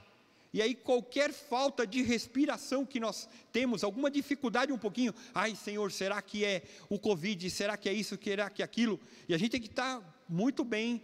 E 0.53 0.61
aí, 0.61 0.75
qualquer 0.75 1.33
falta 1.33 1.85
de 1.85 2.03
respiração 2.03 2.85
que 2.85 2.99
nós 2.99 3.27
temos, 3.51 3.83
alguma 3.83 4.11
dificuldade 4.11 4.71
um 4.71 4.77
pouquinho, 4.77 5.11
ai 5.33 5.55
Senhor, 5.55 5.91
será 5.91 6.21
que 6.21 6.45
é 6.45 6.61
o 6.87 6.99
Covid? 6.99 7.49
Será 7.49 7.75
que 7.75 7.89
é 7.89 7.93
isso? 7.93 8.17
Será 8.23 8.51
que 8.51 8.61
é 8.61 8.65
aquilo? 8.65 8.99
E 9.27 9.33
a 9.33 9.37
gente 9.37 9.51
tem 9.51 9.61
que 9.61 9.67
estar 9.67 10.23
muito 10.29 10.63
bem 10.63 11.01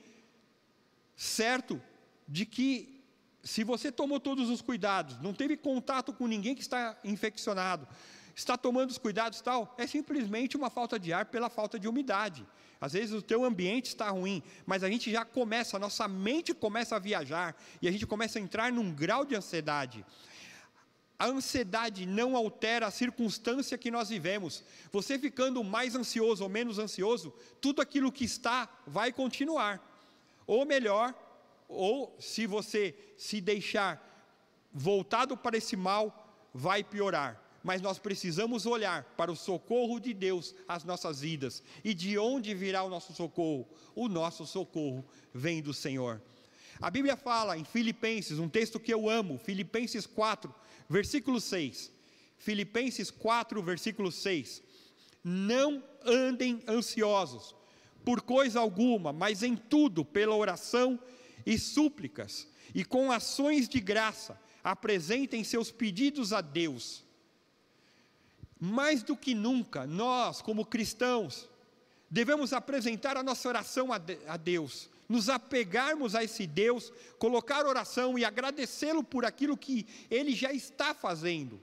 certo 1.15 1.81
de 2.27 2.45
que, 2.45 3.01
se 3.43 3.63
você 3.63 3.91
tomou 3.91 4.19
todos 4.19 4.51
os 4.51 4.61
cuidados, 4.61 5.19
não 5.19 5.33
teve 5.33 5.57
contato 5.57 6.13
com 6.13 6.27
ninguém 6.27 6.53
que 6.53 6.61
está 6.61 6.95
infeccionado, 7.03 7.87
está 8.35 8.57
tomando 8.57 8.89
os 8.89 8.97
cuidados 8.97 9.41
tal, 9.41 9.75
é 9.77 9.85
simplesmente 9.85 10.55
uma 10.55 10.69
falta 10.69 10.99
de 10.99 11.11
ar 11.11 11.25
pela 11.25 11.49
falta 11.49 11.79
de 11.79 11.87
umidade. 11.87 12.45
Às 12.81 12.93
vezes 12.93 13.13
o 13.13 13.21
teu 13.21 13.43
ambiente 13.43 13.87
está 13.87 14.09
ruim, 14.09 14.41
mas 14.65 14.83
a 14.83 14.89
gente 14.89 15.11
já 15.11 15.25
começa, 15.25 15.75
a 15.75 15.79
nossa 15.79 16.07
mente 16.07 16.53
começa 16.53 16.95
a 16.95 16.99
viajar 16.99 17.55
e 17.81 17.87
a 17.87 17.91
gente 17.91 18.07
começa 18.07 18.39
a 18.39 18.41
entrar 18.41 18.71
num 18.71 18.93
grau 18.93 19.25
de 19.25 19.35
ansiedade. 19.35 20.05
A 21.17 21.25
ansiedade 21.25 22.05
não 22.05 22.37
altera 22.37 22.87
a 22.87 22.91
circunstância 22.91 23.77
que 23.77 23.91
nós 23.91 24.07
vivemos. 24.07 24.63
Você 24.89 25.19
ficando 25.19 25.61
mais 25.61 25.93
ansioso 25.93 26.43
ou 26.43 26.49
menos 26.49 26.79
ansioso, 26.79 27.33
tudo 27.59 27.81
aquilo 27.81 28.11
que 28.11 28.23
está 28.23 28.69
vai 28.87 29.11
continuar. 29.11 29.85
Ou 30.47 30.65
melhor, 30.65 31.13
ou 31.67 32.15
se 32.19 32.47
você 32.47 32.95
se 33.17 33.41
deixar 33.41 34.01
voltado 34.71 35.35
para 35.35 35.57
esse 35.57 35.75
mal, 35.75 36.49
vai 36.53 36.81
piorar 36.81 37.48
mas 37.63 37.81
nós 37.81 37.99
precisamos 37.99 38.65
olhar 38.65 39.03
para 39.17 39.31
o 39.31 39.35
socorro 39.35 39.99
de 39.99 40.13
Deus 40.13 40.55
às 40.67 40.83
nossas 40.83 41.21
vidas. 41.21 41.63
E 41.83 41.93
de 41.93 42.17
onde 42.17 42.53
virá 42.53 42.83
o 42.83 42.89
nosso 42.89 43.13
socorro? 43.13 43.67
O 43.95 44.07
nosso 44.07 44.45
socorro 44.45 45.05
vem 45.33 45.61
do 45.61 45.73
Senhor. 45.73 46.21
A 46.81 46.89
Bíblia 46.89 47.17
fala 47.17 47.57
em 47.57 47.65
Filipenses, 47.65 48.39
um 48.39 48.47
texto 48.47 48.79
que 48.79 48.93
eu 48.93 49.09
amo, 49.09 49.37
Filipenses 49.37 50.05
4, 50.05 50.53
versículo 50.87 51.41
6. 51.41 51.91
Filipenses 52.37 53.11
4, 53.11 53.61
versículo 53.61 54.11
6. 54.11 54.63
Não 55.21 55.83
andem 56.05 56.63
ansiosos 56.67 57.53
por 58.05 58.21
coisa 58.21 58.61
alguma, 58.61 59.11
mas 59.11 59.43
em 59.43 59.57
tudo, 59.57 60.05
pela 60.05 60.35
oração 60.35 60.97
e 61.45 61.59
súplicas, 61.59 62.47
e 62.73 62.85
com 62.85 63.11
ações 63.11 63.67
de 63.67 63.81
graça, 63.81 64.39
apresentem 64.63 65.43
seus 65.43 65.71
pedidos 65.71 66.31
a 66.31 66.39
Deus 66.39 67.03
mais 68.59 69.01
do 69.03 69.15
que 69.15 69.33
nunca, 69.33 69.87
nós, 69.87 70.41
como 70.41 70.65
cristãos, 70.65 71.47
devemos 72.09 72.51
apresentar 72.51 73.15
a 73.15 73.23
nossa 73.23 73.47
oração 73.47 73.89
a 73.93 74.37
Deus, 74.37 74.89
nos 75.07 75.29
apegarmos 75.29 76.13
a 76.13 76.23
esse 76.23 76.45
Deus, 76.45 76.91
colocar 77.17 77.65
oração 77.65 78.17
e 78.19 78.25
agradecê-lo 78.25 79.03
por 79.03 79.25
aquilo 79.25 79.55
que 79.55 79.87
Ele 80.09 80.35
já 80.35 80.51
está 80.51 80.93
fazendo. 80.93 81.59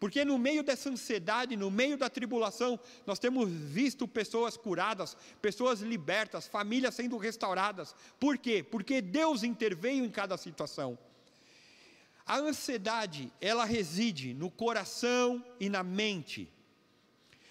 Porque 0.00 0.24
no 0.24 0.36
meio 0.36 0.62
dessa 0.62 0.90
ansiedade, 0.90 1.56
no 1.56 1.70
meio 1.70 1.96
da 1.96 2.10
tribulação, 2.10 2.78
nós 3.06 3.18
temos 3.18 3.48
visto 3.48 4.06
pessoas 4.06 4.56
curadas, 4.56 5.16
pessoas 5.40 5.80
libertas, 5.80 6.46
famílias 6.46 6.94
sendo 6.94 7.16
restauradas. 7.16 7.94
Por 8.20 8.36
quê? 8.36 8.62
Porque 8.62 9.00
Deus 9.00 9.42
interveio 9.42 10.04
em 10.04 10.10
cada 10.10 10.36
situação. 10.36 10.98
A 12.26 12.38
ansiedade, 12.38 13.30
ela 13.40 13.64
reside 13.64 14.32
no 14.32 14.50
coração 14.50 15.44
e 15.60 15.68
na 15.68 15.82
mente. 15.82 16.50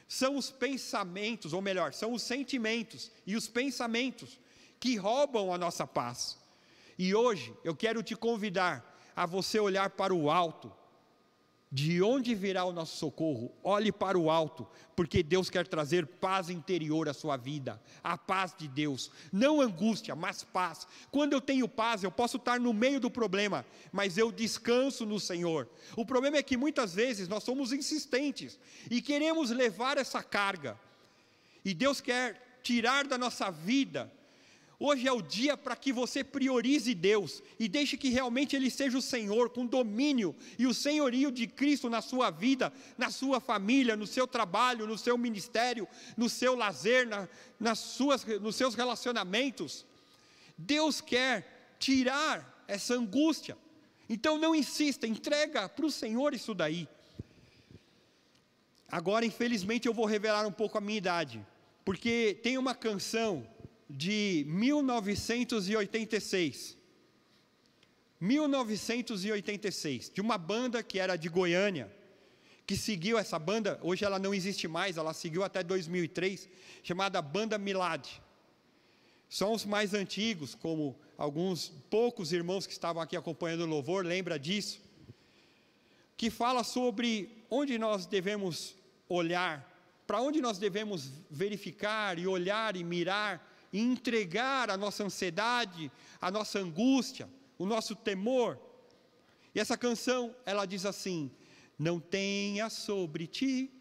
São 0.08 0.36
os 0.36 0.52
pensamentos, 0.52 1.54
ou 1.54 1.62
melhor, 1.62 1.94
são 1.94 2.14
os 2.14 2.24
sentimentos 2.24 3.12
e 3.26 3.36
os 3.36 3.48
pensamentos 3.48 4.40
que 4.80 4.96
roubam 4.96 5.54
a 5.54 5.58
nossa 5.58 5.86
paz. 5.86 6.38
E 6.98 7.14
hoje 7.14 7.54
eu 7.64 7.76
quero 7.76 8.02
te 8.04 8.16
convidar 8.16 8.98
a 9.16 9.26
você 9.26 9.60
olhar 9.60 9.92
para 9.92 10.14
o 10.14 10.30
alto 10.30 10.72
de 11.74 12.04
onde 12.04 12.36
virá 12.36 12.64
o 12.66 12.72
nosso 12.72 12.98
socorro? 12.98 13.52
Olhe 13.64 13.92
para 13.92 14.16
o 14.16 14.30
alto, 14.30 14.68
porque 14.96 15.24
Deus 15.24 15.50
quer 15.50 15.66
trazer 15.66 16.06
paz 16.06 16.52
interior 16.52 17.10
à 17.10 17.16
sua 17.16 17.36
vida, 17.36 17.82
a 18.04 18.16
paz 18.16 18.54
de 18.56 18.68
Deus, 18.68 19.10
não 19.32 19.60
angústia, 19.60 20.16
mas 20.16 20.44
paz. 20.44 20.88
Quando 21.10 21.34
eu 21.34 21.42
tenho 21.42 21.68
paz, 21.68 22.04
eu 22.04 22.12
posso 22.12 22.38
estar 22.38 22.60
no 22.60 22.72
meio 22.74 23.00
do 23.00 23.10
problema, 23.10 23.66
mas 23.92 24.20
eu 24.20 24.32
descanso 24.32 25.04
no 25.04 25.20
Senhor. 25.20 25.68
O 25.98 26.06
problema 26.06 26.38
é 26.38 26.44
que 26.44 26.56
muitas 26.56 26.94
vezes 26.94 27.28
nós 27.28 27.44
somos 27.44 27.74
insistentes 27.74 28.60
e 28.92 29.02
queremos 29.02 29.50
levar 29.50 29.98
essa 29.98 30.22
carga, 30.22 30.80
e 31.66 31.74
Deus 31.74 32.00
quer 32.00 32.60
tirar 32.62 33.08
da 33.08 33.18
nossa 33.18 33.50
vida 33.50 34.12
Hoje 34.86 35.08
é 35.08 35.14
o 35.14 35.22
dia 35.22 35.56
para 35.56 35.78
que 35.78 35.94
você 35.94 36.26
priorize 36.26 36.94
Deus 36.94 37.42
e 37.58 37.70
deixe 37.70 37.96
que 37.96 38.10
realmente 38.10 38.54
Ele 38.54 38.70
seja 38.70 38.98
o 38.98 39.02
Senhor, 39.02 39.50
com 39.50 39.66
domínio 39.66 40.36
e 40.60 40.68
o 40.68 40.74
senhorio 40.74 41.32
de 41.32 41.48
Cristo 41.48 41.90
na 41.90 42.02
sua 42.02 42.30
vida, 42.30 42.74
na 42.98 43.10
sua 43.10 43.40
família, 43.40 43.96
no 43.96 44.06
seu 44.06 44.28
trabalho, 44.28 44.86
no 44.86 44.98
seu 44.98 45.18
ministério, 45.18 45.88
no 46.18 46.28
seu 46.28 46.54
lazer, 46.54 47.08
na, 47.08 47.30
nas 47.58 47.80
suas, 47.80 48.26
nos 48.42 48.58
seus 48.58 48.76
relacionamentos. 48.76 49.86
Deus 50.58 51.00
quer 51.00 51.78
tirar 51.80 52.66
essa 52.68 52.94
angústia. 52.94 53.58
Então 54.10 54.38
não 54.38 54.54
insista, 54.54 55.08
entrega 55.08 55.70
para 55.70 55.86
o 55.86 55.92
Senhor 55.92 56.34
isso 56.34 56.54
daí. 56.54 56.90
Agora, 58.92 59.26
infelizmente, 59.26 59.88
eu 59.88 59.94
vou 59.94 60.06
revelar 60.06 60.46
um 60.46 60.52
pouco 60.52 60.78
a 60.78 60.82
minha 60.82 60.98
idade, 60.98 61.42
porque 61.86 62.38
tem 62.44 62.58
uma 62.58 62.76
canção 62.76 63.48
de 63.96 64.44
1986. 64.48 66.76
1986, 68.20 70.10
de 70.10 70.20
uma 70.22 70.36
banda 70.38 70.82
que 70.82 70.98
era 70.98 71.16
de 71.18 71.30
Goiânia, 71.30 71.92
que 72.66 72.76
seguiu 72.78 73.18
essa 73.18 73.38
banda, 73.38 73.78
hoje 73.84 74.06
ela 74.06 74.18
não 74.18 74.34
existe 74.34 74.66
mais, 74.68 74.96
ela 74.96 75.14
seguiu 75.14 75.44
até 75.44 75.62
2003, 75.62 76.48
chamada 76.82 77.22
Banda 77.22 77.58
Milad. 77.58 78.08
Só 79.28 79.52
os 79.52 79.66
mais 79.66 79.94
antigos, 79.94 80.56
como 80.56 80.98
alguns 81.18 81.74
poucos 81.90 82.32
irmãos 82.32 82.66
que 82.66 82.72
estavam 82.72 83.04
aqui 83.04 83.18
acompanhando 83.18 83.66
o 83.66 83.68
louvor, 83.68 84.06
lembra 84.06 84.40
disso, 84.40 84.80
que 86.16 86.30
fala 86.30 86.64
sobre 86.64 87.44
onde 87.50 87.78
nós 87.78 88.06
devemos 88.06 88.78
olhar, 89.10 89.70
para 90.08 90.22
onde 90.22 90.40
nós 90.40 90.58
devemos 90.58 91.12
verificar 91.30 92.18
e 92.18 92.26
olhar 92.26 92.78
e 92.78 92.86
mirar 92.86 93.53
e 93.74 93.82
entregar 93.82 94.70
a 94.70 94.78
nossa 94.78 95.04
ansiedade, 95.04 95.92
a 96.22 96.30
nossa 96.30 96.60
angústia, 96.60 97.28
o 97.58 97.66
nosso 97.66 97.96
temor. 97.96 98.60
E 99.54 99.60
essa 99.60 99.76
canção, 99.76 100.34
ela 100.46 100.66
diz 100.66 100.86
assim: 100.86 101.32
Não 101.78 102.00
tenha 102.00 102.70
sobre 102.70 103.26
ti 103.26 103.72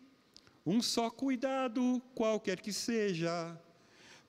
um 0.64 0.80
só 0.80 1.10
cuidado, 1.10 2.00
qualquer 2.14 2.60
que 2.60 2.72
seja, 2.72 3.60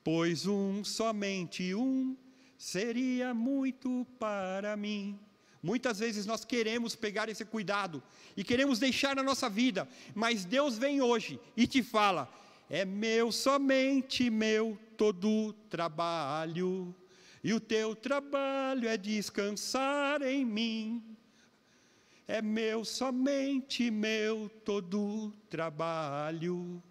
pois 0.04 0.46
um, 0.46 0.84
somente 0.84 1.74
um, 1.74 2.18
seria 2.58 3.34
muito 3.34 4.06
para 4.20 4.76
mim. 4.76 5.18
Muitas 5.62 6.00
vezes 6.00 6.26
nós 6.26 6.44
queremos 6.44 6.94
pegar 6.94 7.30
esse 7.30 7.46
cuidado 7.46 8.04
e 8.36 8.44
queremos 8.44 8.80
deixar 8.80 9.16
na 9.16 9.24
nossa 9.24 9.50
vida, 9.50 9.88
mas 10.14 10.44
Deus 10.44 10.78
vem 10.78 11.02
hoje 11.02 11.40
e 11.56 11.66
te 11.66 11.82
fala: 11.82 12.30
é 12.74 12.86
meu, 12.86 13.32
somente 13.32 14.32
meu, 14.32 14.76
todo 14.98 15.54
trabalho, 15.70 16.96
e 17.44 17.54
o 17.54 17.60
teu 17.60 17.96
trabalho 17.96 18.90
é 18.90 18.98
descansar 18.98 20.24
em 20.24 20.44
mim. 20.44 21.04
É 22.28 22.42
meu, 22.42 22.84
somente 22.84 23.92
meu, 23.92 24.50
todo 24.66 25.32
trabalho, 25.52 26.82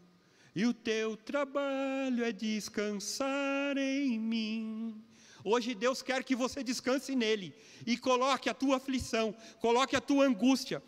e 0.54 0.64
o 0.66 0.72
teu 0.72 1.16
trabalho 1.16 2.22
é 2.22 2.30
descansar 2.30 3.76
em 3.76 4.20
mim. 4.20 5.02
Hoje 5.42 5.74
Deus 5.74 6.00
quer 6.00 6.22
que 6.22 6.36
você 6.36 6.62
descanse 6.62 7.16
nele 7.16 7.52
e 7.84 7.96
coloque 7.96 8.48
a 8.48 8.54
tua 8.54 8.76
aflição, 8.76 9.34
coloque 9.58 9.96
a 9.96 10.00
tua 10.00 10.26
angústia. 10.26 10.80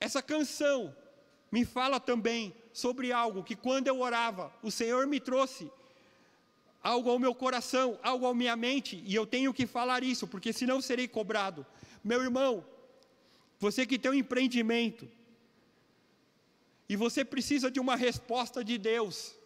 Essa 0.00 0.22
canção 0.22 0.96
me 1.50 1.64
fala 1.64 1.98
também 1.98 2.54
sobre 2.72 3.12
algo 3.12 3.42
que 3.42 3.56
quando 3.56 3.88
eu 3.88 4.00
orava, 4.00 4.52
o 4.62 4.70
Senhor 4.70 5.06
me 5.06 5.18
trouxe 5.18 5.70
algo 6.82 7.10
ao 7.10 7.18
meu 7.18 7.34
coração, 7.34 7.98
algo 8.02 8.26
à 8.26 8.34
minha 8.34 8.56
mente, 8.56 9.02
e 9.06 9.14
eu 9.14 9.26
tenho 9.26 9.52
que 9.52 9.66
falar 9.66 10.02
isso, 10.02 10.26
porque 10.26 10.52
senão 10.52 10.80
serei 10.80 11.06
cobrado. 11.06 11.66
Meu 12.02 12.22
irmão, 12.22 12.64
você 13.58 13.84
que 13.84 13.98
tem 13.98 14.10
um 14.10 14.14
empreendimento, 14.14 15.08
e 16.88 16.96
você 16.96 17.24
precisa 17.24 17.70
de 17.70 17.78
uma 17.78 17.94
resposta 17.94 18.64
de 18.64 18.78
Deus, 18.78 19.36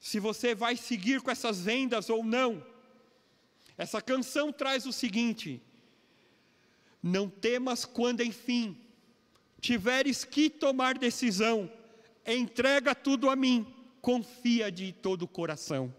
se 0.00 0.18
você 0.18 0.56
vai 0.56 0.76
seguir 0.76 1.20
com 1.20 1.30
essas 1.30 1.60
vendas 1.60 2.10
ou 2.10 2.24
não. 2.24 2.66
Essa 3.78 4.02
canção 4.02 4.52
traz 4.52 4.84
o 4.86 4.92
seguinte: 4.92 5.62
Não 7.00 7.28
temas 7.28 7.84
quando, 7.84 8.20
enfim, 8.20 8.76
tiveres 9.62 10.24
que 10.24 10.50
tomar 10.50 10.98
decisão, 10.98 11.70
entrega 12.26 12.94
tudo 12.94 13.30
a 13.30 13.36
mim, 13.36 13.64
confia 14.02 14.70
de 14.70 14.92
todo 14.92 15.22
o 15.22 15.28
coração. 15.28 15.94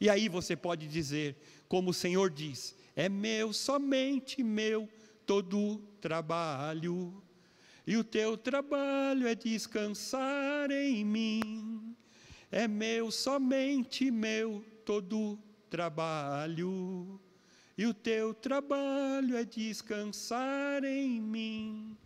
E 0.00 0.08
aí 0.08 0.28
você 0.28 0.54
pode 0.54 0.86
dizer, 0.86 1.36
como 1.68 1.90
o 1.90 1.94
Senhor 1.94 2.30
diz: 2.30 2.76
É 2.94 3.08
meu, 3.08 3.52
somente 3.52 4.42
meu, 4.42 4.88
todo 5.26 5.82
trabalho, 6.00 7.20
e 7.84 7.96
o 7.96 8.04
teu 8.04 8.38
trabalho 8.38 9.26
é 9.26 9.34
descansar 9.34 10.70
em 10.70 11.04
mim. 11.04 11.96
É 12.52 12.68
meu, 12.68 13.10
somente 13.10 14.10
meu, 14.10 14.64
todo 14.84 15.38
trabalho, 15.68 17.20
e 17.76 17.84
o 17.84 17.92
teu 17.92 18.32
trabalho 18.32 19.36
é 19.36 19.44
descansar 19.44 20.84
em 20.84 21.20
mim. 21.20 21.96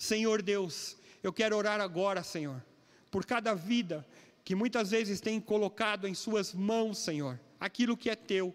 Senhor 0.00 0.40
Deus, 0.40 0.96
eu 1.22 1.32
quero 1.32 1.54
orar 1.54 1.80
agora, 1.80 2.22
Senhor, 2.22 2.64
por 3.10 3.26
cada 3.26 3.52
vida 3.52 4.06
que 4.42 4.54
muitas 4.54 4.90
vezes 4.90 5.20
tem 5.20 5.38
colocado 5.38 6.08
em 6.08 6.14
Suas 6.14 6.54
mãos, 6.54 6.96
Senhor, 6.98 7.38
aquilo 7.58 7.96
que 7.96 8.08
é 8.08 8.16
teu, 8.16 8.54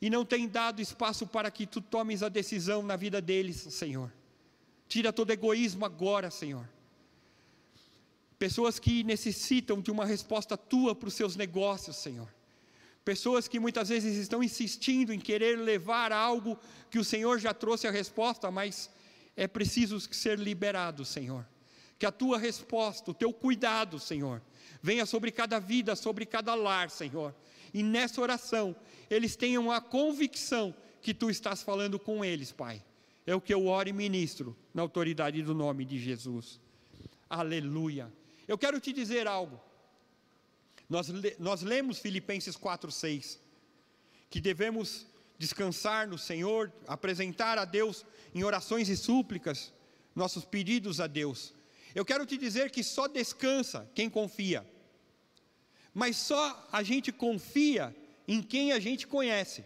e 0.00 0.10
não 0.10 0.24
tem 0.24 0.46
dado 0.46 0.82
espaço 0.82 1.26
para 1.26 1.50
que 1.50 1.66
tu 1.66 1.80
tomes 1.80 2.22
a 2.22 2.28
decisão 2.28 2.82
na 2.82 2.96
vida 2.96 3.22
deles, 3.22 3.56
Senhor. 3.70 4.12
Tira 4.86 5.12
todo 5.12 5.30
egoísmo 5.30 5.86
agora, 5.86 6.30
Senhor 6.30 6.68
pessoas 8.42 8.76
que 8.80 9.04
necessitam 9.04 9.80
de 9.80 9.88
uma 9.88 10.04
resposta 10.04 10.56
tua 10.56 10.96
para 10.96 11.06
os 11.06 11.14
seus 11.14 11.36
negócios, 11.36 11.94
Senhor. 11.94 12.28
Pessoas 13.04 13.46
que 13.46 13.60
muitas 13.60 13.88
vezes 13.88 14.16
estão 14.16 14.42
insistindo 14.42 15.12
em 15.12 15.20
querer 15.20 15.56
levar 15.60 16.10
algo 16.10 16.58
que 16.90 16.98
o 16.98 17.04
Senhor 17.04 17.38
já 17.38 17.54
trouxe 17.54 17.86
a 17.86 17.92
resposta, 17.92 18.50
mas 18.50 18.90
é 19.36 19.46
preciso 19.46 20.00
ser 20.00 20.38
liberado, 20.38 21.04
Senhor. 21.04 21.46
Que 21.98 22.06
a 22.06 22.12
tua 22.12 22.38
resposta, 22.38 23.10
o 23.10 23.14
teu 23.14 23.32
cuidado, 23.32 23.98
Senhor, 23.98 24.42
venha 24.82 25.06
sobre 25.06 25.30
cada 25.30 25.58
vida, 25.58 25.94
sobre 25.94 26.26
cada 26.26 26.54
lar, 26.54 26.90
Senhor. 26.90 27.34
E 27.72 27.82
nessa 27.82 28.20
oração, 28.20 28.74
eles 29.08 29.36
tenham 29.36 29.70
a 29.70 29.80
convicção 29.80 30.74
que 31.00 31.14
tu 31.14 31.30
estás 31.30 31.62
falando 31.62 31.98
com 31.98 32.24
eles, 32.24 32.52
Pai. 32.52 32.82
É 33.26 33.34
o 33.34 33.40
que 33.40 33.54
eu 33.54 33.66
oro 33.66 33.88
e 33.88 33.92
ministro, 33.92 34.56
na 34.74 34.82
autoridade 34.82 35.42
do 35.42 35.54
nome 35.54 35.84
de 35.84 35.98
Jesus. 35.98 36.60
Aleluia. 37.30 38.12
Eu 38.48 38.58
quero 38.58 38.80
te 38.80 38.92
dizer 38.92 39.26
algo. 39.26 39.60
Nós, 40.88 41.08
nós 41.38 41.62
lemos 41.62 41.98
Filipenses 41.98 42.56
4,6, 42.56 43.38
que 44.28 44.40
devemos 44.40 45.06
descansar 45.42 46.06
no 46.06 46.16
Senhor, 46.16 46.72
apresentar 46.86 47.58
a 47.58 47.64
Deus 47.64 48.06
em 48.32 48.44
orações 48.44 48.88
e 48.88 48.96
súplicas 48.96 49.72
nossos 50.14 50.44
pedidos 50.44 51.00
a 51.00 51.08
Deus. 51.08 51.52
Eu 51.96 52.04
quero 52.04 52.24
te 52.24 52.38
dizer 52.38 52.70
que 52.70 52.84
só 52.84 53.08
descansa 53.08 53.90
quem 53.92 54.08
confia, 54.08 54.64
mas 55.92 56.16
só 56.16 56.68
a 56.70 56.84
gente 56.84 57.10
confia 57.10 57.94
em 58.28 58.40
quem 58.40 58.70
a 58.70 58.78
gente 58.78 59.04
conhece. 59.04 59.64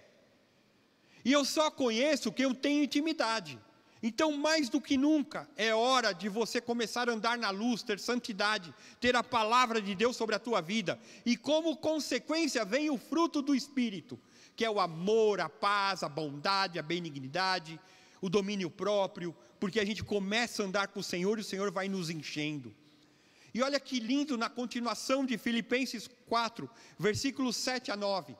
E 1.23 1.31
eu 1.31 1.45
só 1.45 1.71
conheço 1.71 2.33
quem 2.33 2.45
eu 2.45 2.55
tenho 2.55 2.83
intimidade. 2.83 3.59
Então, 4.03 4.33
mais 4.33 4.71
do 4.71 4.81
que 4.81 4.97
nunca, 4.97 5.47
é 5.57 5.75
hora 5.75 6.15
de 6.15 6.29
você 6.29 6.59
começar 6.59 7.09
a 7.09 7.13
andar 7.13 7.37
na 7.37 7.51
luz, 7.51 7.83
ter 7.83 7.99
santidade, 7.99 8.75
ter 8.99 9.15
a 9.15 9.23
palavra 9.23 9.83
de 9.83 9.95
Deus 9.95 10.17
sobre 10.17 10.35
a 10.35 10.39
tua 10.39 10.63
vida, 10.63 10.99
e 11.25 11.37
como 11.37 11.77
consequência 11.77 12.65
vem 12.65 12.89
o 12.89 12.97
fruto 12.97 13.43
do 13.43 13.55
Espírito, 13.55 14.19
que 14.57 14.65
é 14.65 14.71
o 14.71 14.81
amor, 14.81 15.41
a 15.41 15.49
paz, 15.49 16.03
a 16.03 16.09
bondade, 16.09 16.79
a 16.79 16.83
benignidade, 16.83 17.79
o 18.21 18.29
domínio 18.29 18.71
próprio, 18.71 19.37
porque 19.61 19.79
a 19.79 19.85
gente 19.85 20.03
começa 20.03 20.63
a 20.63 20.67
andar 20.67 20.89
com 20.89 21.01
o 21.01 21.05
Senhor 21.05 21.39
e 21.39 21.43
o 21.43 21.45
Senhor 21.45 21.71
vai 21.71 21.89
nos 21.89 22.09
enchendo. 22.09 22.75
E 23.53 23.63
olha 23.63 23.79
que 23.79 24.01
lindo 24.01 24.37
na 24.37 24.49
continuação 24.51 25.25
de 25.25 25.39
Filipenses 25.39 26.09
4, 26.27 26.69
versículos 26.99 27.57
7 27.57 27.91
a 27.91 27.97
9, 27.97 28.37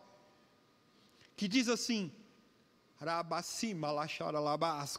que 1.37 1.47
diz 1.47 1.69
assim: 1.69 2.11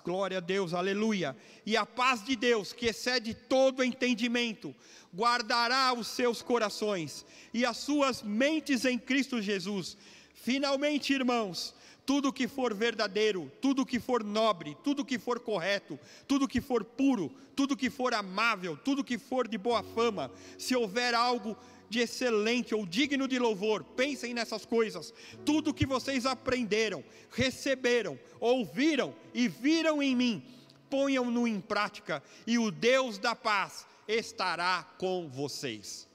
Glória 0.04 0.38
a 0.38 0.42
Deus, 0.42 0.74
aleluia. 0.74 1.36
E 1.66 1.76
a 1.76 1.86
paz 1.86 2.24
de 2.24 2.36
Deus, 2.36 2.72
que 2.72 2.86
excede 2.86 3.34
todo 3.34 3.84
entendimento, 3.84 4.76
guardará 5.16 5.94
os 5.94 6.08
seus 6.08 6.44
corações 6.44 7.26
e 7.54 7.66
as 7.66 7.78
suas 7.78 8.22
mentes 8.22 8.86
em 8.86 9.00
Cristo 9.00 9.42
Jesus. 9.42 9.98
Finalmente, 10.42 11.14
irmãos, 11.14 11.74
tudo 12.06 12.32
que 12.32 12.48
for 12.48 12.74
verdadeiro, 12.74 13.52
tudo 13.62 13.86
que 13.86 14.00
for 14.00 14.24
nobre, 14.24 14.78
tudo 14.84 15.04
que 15.04 15.20
for 15.20 15.40
correto, 15.40 16.00
tudo 16.26 16.48
que 16.48 16.62
for 16.62 16.86
puro, 16.86 17.30
tudo 17.56 17.76
que 17.76 17.90
for 17.90 18.14
amável, 18.14 18.78
tudo 18.78 19.04
que 19.04 19.18
for 19.18 19.48
de 19.48 19.58
boa 19.58 19.84
fama, 19.84 20.32
se 20.58 20.76
houver 20.76 21.14
algo 21.14 21.58
de 21.90 22.00
excelente 22.00 22.74
ou 22.74 22.86
digno 22.86 23.28
de 23.28 23.40
louvor, 23.40 23.84
pensem 23.84 24.34
nessas 24.34 24.66
coisas. 24.66 25.14
Tudo 25.46 25.74
que 25.74 25.86
vocês 25.86 26.26
aprenderam, 26.26 27.04
receberam, 27.32 28.18
ouviram 28.40 29.14
e 29.34 29.48
viram 29.48 30.02
em 30.02 30.16
mim, 30.16 30.44
ponham-no 30.90 31.48
em 31.48 31.60
prática, 31.60 32.24
e 32.46 32.58
o 32.58 32.72
Deus 32.72 33.18
da 33.18 33.36
paz 33.36 33.86
estará 34.08 34.84
com 34.98 35.28
vocês. 35.28 36.08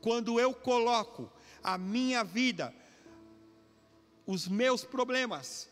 Quando 0.00 0.38
eu 0.38 0.52
coloco 0.54 1.30
a 1.62 1.78
minha 1.78 2.22
vida, 2.22 2.74
os 4.26 4.48
meus 4.48 4.84
problemas, 4.84 5.68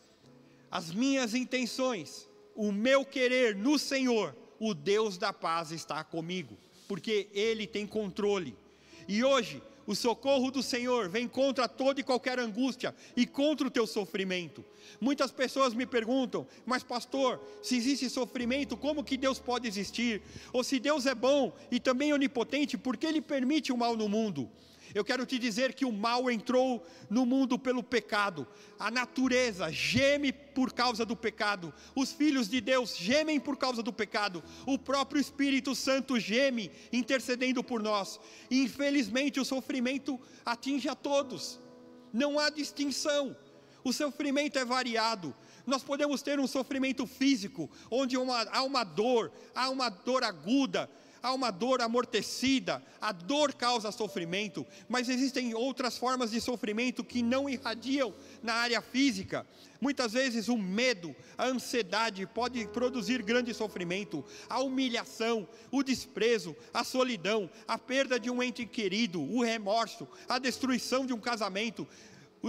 as 0.70 0.90
minhas 0.90 1.34
intenções, 1.34 2.28
o 2.54 2.70
meu 2.70 3.04
querer 3.04 3.56
no 3.56 3.78
Senhor, 3.78 4.36
o 4.58 4.74
Deus 4.74 5.16
da 5.18 5.32
paz 5.32 5.70
está 5.70 6.04
comigo, 6.04 6.56
porque 6.86 7.28
Ele 7.32 7.66
tem 7.66 7.86
controle. 7.86 8.56
E 9.08 9.24
hoje, 9.24 9.62
o 9.86 9.94
socorro 9.94 10.50
do 10.50 10.62
Senhor 10.62 11.08
vem 11.08 11.26
contra 11.26 11.66
toda 11.66 12.00
e 12.00 12.04
qualquer 12.04 12.38
angústia 12.38 12.94
e 13.16 13.26
contra 13.26 13.66
o 13.66 13.70
teu 13.70 13.86
sofrimento. 13.86 14.64
Muitas 15.00 15.32
pessoas 15.32 15.74
me 15.74 15.84
perguntam, 15.84 16.46
mas 16.64 16.82
pastor, 16.82 17.40
se 17.62 17.76
existe 17.76 18.08
sofrimento, 18.08 18.76
como 18.76 19.02
que 19.02 19.16
Deus 19.16 19.40
pode 19.40 19.66
existir? 19.66 20.22
Ou 20.52 20.62
se 20.62 20.78
Deus 20.78 21.06
é 21.06 21.14
bom 21.14 21.52
e 21.70 21.80
também 21.80 22.12
onipotente, 22.12 22.78
por 22.78 22.96
que 22.96 23.06
Ele 23.06 23.20
permite 23.20 23.72
o 23.72 23.76
mal 23.76 23.96
no 23.96 24.08
mundo? 24.08 24.48
Eu 24.94 25.04
quero 25.04 25.24
te 25.24 25.38
dizer 25.38 25.74
que 25.74 25.84
o 25.84 25.92
mal 25.92 26.30
entrou 26.30 26.84
no 27.08 27.24
mundo 27.24 27.58
pelo 27.58 27.82
pecado. 27.82 28.46
A 28.78 28.90
natureza 28.90 29.70
geme 29.70 30.32
por 30.32 30.72
causa 30.72 31.04
do 31.04 31.16
pecado. 31.16 31.72
Os 31.94 32.12
filhos 32.12 32.48
de 32.48 32.60
Deus 32.60 32.96
gemem 32.96 33.40
por 33.40 33.56
causa 33.56 33.82
do 33.82 33.92
pecado. 33.92 34.42
O 34.66 34.78
próprio 34.78 35.20
Espírito 35.20 35.74
Santo 35.74 36.18
geme 36.20 36.70
intercedendo 36.92 37.64
por 37.64 37.82
nós. 37.82 38.20
Infelizmente, 38.50 39.40
o 39.40 39.44
sofrimento 39.44 40.20
atinge 40.44 40.88
a 40.88 40.94
todos. 40.94 41.58
Não 42.12 42.38
há 42.38 42.50
distinção. 42.50 43.36
O 43.84 43.92
sofrimento 43.92 44.58
é 44.58 44.64
variado. 44.64 45.34
Nós 45.66 45.82
podemos 45.82 46.22
ter 46.22 46.38
um 46.40 46.46
sofrimento 46.46 47.06
físico, 47.06 47.70
onde 47.90 48.16
uma, 48.16 48.42
há 48.42 48.62
uma 48.62 48.84
dor, 48.84 49.32
há 49.54 49.70
uma 49.70 49.88
dor 49.88 50.24
aguda, 50.24 50.90
há 51.22 51.32
uma 51.32 51.50
dor 51.50 51.80
amortecida, 51.80 52.82
a 53.00 53.12
dor 53.12 53.54
causa 53.54 53.92
sofrimento, 53.92 54.66
mas 54.88 55.08
existem 55.08 55.54
outras 55.54 55.96
formas 55.96 56.30
de 56.30 56.40
sofrimento 56.40 57.04
que 57.04 57.22
não 57.22 57.48
irradiam 57.48 58.12
na 58.42 58.54
área 58.54 58.82
física. 58.82 59.46
Muitas 59.80 60.12
vezes 60.12 60.48
o 60.48 60.56
medo, 60.56 61.14
a 61.36 61.46
ansiedade 61.46 62.24
pode 62.26 62.66
produzir 62.68 63.22
grande 63.22 63.52
sofrimento, 63.52 64.24
a 64.48 64.60
humilhação, 64.60 65.48
o 65.70 65.82
desprezo, 65.82 66.56
a 66.72 66.84
solidão, 66.84 67.50
a 67.66 67.76
perda 67.76 68.18
de 68.18 68.30
um 68.30 68.42
ente 68.42 68.64
querido, 68.64 69.20
o 69.20 69.42
remorso, 69.42 70.06
a 70.28 70.38
destruição 70.38 71.04
de 71.04 71.12
um 71.12 71.18
casamento, 71.18 71.86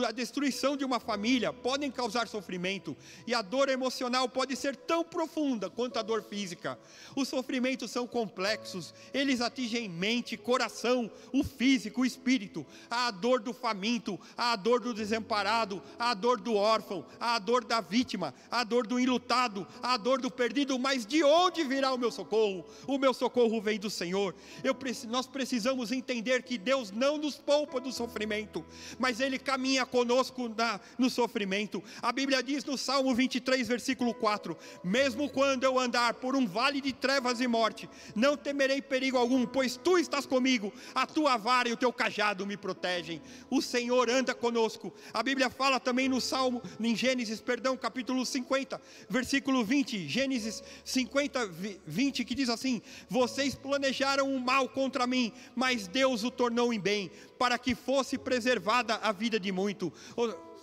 a 0.01 0.11
destruição 0.11 0.75
de 0.75 0.83
uma 0.83 0.99
família 0.99 1.53
podem 1.53 1.91
causar 1.91 2.27
sofrimento, 2.27 2.97
e 3.27 3.33
a 3.33 3.41
dor 3.41 3.69
emocional 3.69 4.27
pode 4.27 4.55
ser 4.55 4.75
tão 4.75 5.03
profunda 5.03 5.69
quanto 5.69 5.99
a 5.99 6.01
dor 6.01 6.23
física. 6.23 6.79
Os 7.15 7.27
sofrimentos 7.27 7.91
são 7.91 8.07
complexos, 8.07 8.93
eles 9.13 9.39
atingem 9.39 9.87
mente, 9.87 10.35
coração, 10.35 11.11
o 11.31 11.43
físico, 11.43 12.01
o 12.01 12.05
espírito. 12.05 12.65
Há 12.89 13.07
a 13.07 13.11
dor 13.11 13.39
do 13.39 13.53
faminto, 13.53 14.19
há 14.35 14.53
a 14.53 14.55
dor 14.55 14.79
do 14.79 14.93
desamparado, 14.93 15.81
há 15.99 16.11
a 16.11 16.13
dor 16.15 16.39
do 16.39 16.55
órfão, 16.55 17.05
há 17.19 17.35
a 17.35 17.39
dor 17.39 17.63
da 17.63 17.79
vítima, 17.79 18.33
há 18.49 18.61
a 18.61 18.63
dor 18.63 18.87
do 18.87 18.99
enlutado, 18.99 19.67
há 19.81 19.93
a 19.93 19.97
dor 19.97 20.19
do 20.19 20.31
perdido, 20.31 20.79
mas 20.79 21.05
de 21.05 21.23
onde 21.23 21.63
virá 21.63 21.93
o 21.93 21.97
meu 21.97 22.11
socorro? 22.11 22.65
O 22.87 22.97
meu 22.97 23.13
socorro 23.13 23.61
vem 23.61 23.79
do 23.79 23.89
Senhor. 23.89 24.33
Eu, 24.63 24.75
nós 25.07 25.27
precisamos 25.27 25.91
entender 25.91 26.41
que 26.41 26.57
Deus 26.57 26.89
não 26.89 27.17
nos 27.17 27.35
poupa 27.35 27.79
do 27.79 27.91
sofrimento, 27.91 28.65
mas 28.97 29.19
Ele 29.19 29.37
caminha 29.37 29.82
caminha 29.83 29.85
conosco 29.85 30.49
na, 30.49 30.79
no 30.97 31.09
sofrimento. 31.09 31.83
A 32.01 32.11
Bíblia 32.11 32.41
diz 32.41 32.63
no 32.63 32.77
Salmo 32.77 33.13
23, 33.13 33.67
versículo 33.67 34.13
4: 34.13 34.57
Mesmo 34.83 35.29
quando 35.29 35.63
eu 35.63 35.77
andar 35.77 36.15
por 36.15 36.35
um 36.35 36.47
vale 36.47 36.81
de 36.81 36.93
trevas 36.93 37.39
e 37.39 37.47
morte, 37.47 37.89
não 38.15 38.35
temerei 38.35 38.81
perigo 38.81 39.17
algum, 39.17 39.45
pois 39.45 39.75
tu 39.75 39.97
estás 39.97 40.25
comigo, 40.25 40.73
a 40.95 41.05
tua 41.05 41.37
vara 41.37 41.69
e 41.69 41.73
o 41.73 41.77
teu 41.77 41.91
cajado 41.91 42.45
me 42.45 42.57
protegem. 42.57 43.21
O 43.49 43.61
Senhor 43.61 44.09
anda 44.09 44.33
conosco. 44.33 44.93
A 45.13 45.21
Bíblia 45.21 45.49
fala 45.49 45.79
também 45.79 46.09
no 46.09 46.21
Salmo, 46.21 46.61
em 46.79 46.95
Gênesis, 46.95 47.41
perdão, 47.41 47.77
capítulo 47.77 48.25
50, 48.25 48.81
versículo 49.09 49.63
20, 49.63 50.07
Gênesis 50.07 50.63
50, 50.83 51.47
20, 51.85 52.25
que 52.25 52.35
diz 52.35 52.49
assim: 52.49 52.81
Vocês 53.09 53.55
planejaram 53.55 54.33
o 54.33 54.39
mal 54.39 54.67
contra 54.69 55.05
mim, 55.05 55.31
mas 55.55 55.87
Deus 55.87 56.23
o 56.23 56.31
tornou 56.31 56.73
em 56.73 56.79
bem 56.79 57.11
para 57.43 57.59
que 57.59 57.75
fosse 57.75 58.17
preservada 58.17 58.95
a 59.03 59.11
vida 59.11 59.37
de 59.37 59.51
muito 59.51 59.91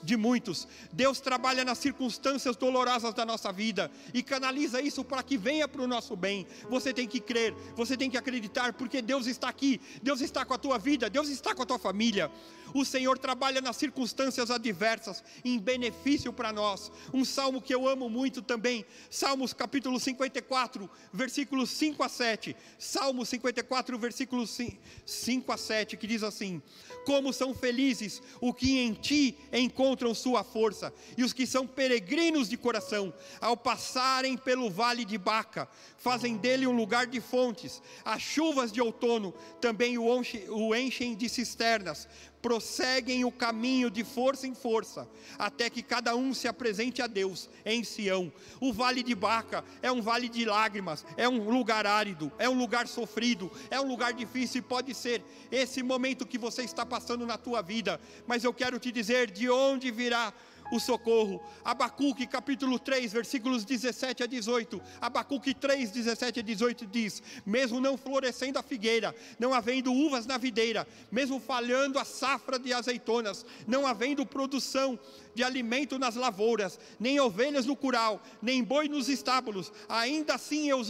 de 0.03 0.17
muitos. 0.17 0.67
Deus 0.93 1.21
trabalha 1.21 1.65
nas 1.65 1.79
circunstâncias 1.79 2.57
dolorosas 2.57 3.15
da 3.15 3.25
nossa 3.25 3.53
vida 3.53 3.91
e 4.13 4.23
canaliza 4.23 4.81
isso 4.81 5.05
para 5.05 5.23
que 5.23 5.37
venha 5.37 5.69
para 5.69 5.83
o 5.83 5.87
nosso 5.87 6.17
bem. 6.17 6.47
Você 6.69 6.93
tem 6.93 7.07
que 7.07 7.21
crer, 7.21 7.55
você 7.75 7.97
tem 7.97 8.11
que 8.11 8.17
acreditar, 8.17 8.73
porque 8.73 9.03
Deus 9.03 9.27
está 9.27 9.49
aqui, 9.49 9.81
Deus 10.03 10.21
está 10.21 10.45
com 10.45 10.55
a 10.55 10.59
tua 10.59 10.79
vida, 10.79 11.11
Deus 11.11 11.29
está 11.29 11.55
com 11.55 11.63
a 11.63 11.67
tua 11.67 11.79
família. 11.79 12.31
O 12.73 12.85
Senhor 12.85 13.19
trabalha 13.19 13.61
nas 13.61 13.77
circunstâncias 13.77 14.51
adversas 14.51 15.25
em 15.45 15.59
benefício 15.59 16.33
para 16.33 16.53
nós. 16.53 16.91
Um 17.13 17.25
salmo 17.25 17.61
que 17.61 17.75
eu 17.75 17.89
amo 17.89 18.09
muito 18.09 18.41
também, 18.41 18.85
Salmos 19.11 19.53
capítulo 19.53 19.99
54, 19.99 20.89
versículos 21.13 21.71
5 21.71 22.03
a 22.03 22.09
7. 22.09 22.57
Salmo 22.79 23.27
54, 23.27 23.99
versículos 23.99 24.57
5 25.05 25.53
a 25.53 25.57
7, 25.57 25.97
que 25.97 26.07
diz 26.07 26.23
assim: 26.23 26.63
Como 27.05 27.33
são 27.33 27.55
felizes 27.55 28.23
o 28.41 28.55
que 28.55 28.79
em 28.79 28.95
ti 28.95 29.37
encontram 29.53 29.89
encontram 29.90 30.14
sua 30.14 30.44
força, 30.44 30.92
e 31.16 31.24
os 31.24 31.33
que 31.33 31.44
são 31.44 31.66
peregrinos 31.66 32.48
de 32.48 32.57
coração, 32.57 33.12
ao 33.40 33.57
passarem 33.57 34.37
pelo 34.37 34.70
vale 34.70 35.05
de 35.05 35.18
Baca, 35.18 35.68
fazem 35.98 36.37
dele 36.37 36.64
um 36.64 36.76
lugar 36.76 37.09
de 37.09 37.20
fontes. 37.20 37.83
As 38.05 38.22
chuvas 38.22 38.70
de 38.70 38.81
outono 38.81 39.35
também 39.61 39.98
o 39.98 40.74
enchem 40.76 41.16
de 41.16 41.29
cisternas, 41.29 42.09
prosseguem 42.42 43.24
o 43.24 43.33
caminho 43.33 43.90
de 43.90 44.03
força 44.03 44.46
em 44.46 44.55
força, 44.55 45.09
até 45.38 45.68
que 45.68 45.83
cada 45.83 46.14
um 46.16 46.33
se 46.33 46.48
apresente 46.48 47.03
a 47.03 47.07
Deus 47.07 47.48
em 47.64 47.85
Sião. 47.85 48.33
O 48.61 48.72
vale 48.72 49.03
de 49.03 49.14
Baca 49.14 49.64
é 49.83 49.92
um 49.92 50.00
vale 50.00 50.29
de 50.29 50.44
lágrimas, 50.44 51.05
é 51.16 51.29
um 51.29 51.50
lugar 51.50 51.87
árido, 51.87 52.33
é 52.38 52.48
um 52.48 52.59
lugar 52.59 52.88
sofrido, 52.88 53.50
é 53.70 53.81
um 53.81 53.87
lugar 53.87 54.12
difícil 54.12 54.61
e 54.61 54.62
pode 54.62 54.94
ser 54.94 55.22
esse 55.50 55.83
momento 55.83 56.26
que 56.26 56.38
você 56.38 56.62
está 56.62 56.85
passando 56.87 57.26
na 57.26 57.37
tua 57.37 57.62
vida, 57.62 58.00
mas 58.26 58.44
eu 58.44 58.53
quero 58.53 58.79
te 58.79 58.90
dizer 58.90 59.31
de 59.31 59.50
onde 59.50 59.90
virá 59.90 60.33
o 60.71 60.79
socorro. 60.79 61.41
Abacuque 61.65 62.27
capítulo 62.27 62.79
3, 62.79 63.13
versículos 63.13 63.65
17 63.65 64.23
a 64.23 64.27
18. 64.27 64.81
Abacuque 65.01 65.55
3, 65.55 65.91
17 65.91 66.41
a 66.41 66.43
18 66.43 66.87
diz: 66.87 67.23
Mesmo 67.45 67.81
não 67.81 67.97
florescendo 67.97 68.59
a 68.59 68.63
figueira, 68.63 69.15
não 69.39 69.53
havendo 69.53 69.93
uvas 69.93 70.27
na 70.27 70.39
videira, 70.39 70.87
mesmo 71.11 71.41
falhando 71.41 71.99
a 71.99 72.05
safra 72.05 72.59
de 72.59 72.73
azeitonas, 72.73 73.45
não 73.67 73.87
havendo 73.87 74.25
produção 74.27 74.99
de 75.35 75.45
alimento 75.45 75.99
nas 75.99 76.17
lavouras, 76.17 76.79
nem 76.99 77.21
ovelhas 77.21 77.67
no 77.67 77.77
curral, 77.77 78.21
nem 78.43 78.63
boi 78.63 78.89
nos 78.89 79.09
estábulos, 79.09 79.73
ainda 79.89 80.35
assim 80.35 80.69
eu 80.69 80.81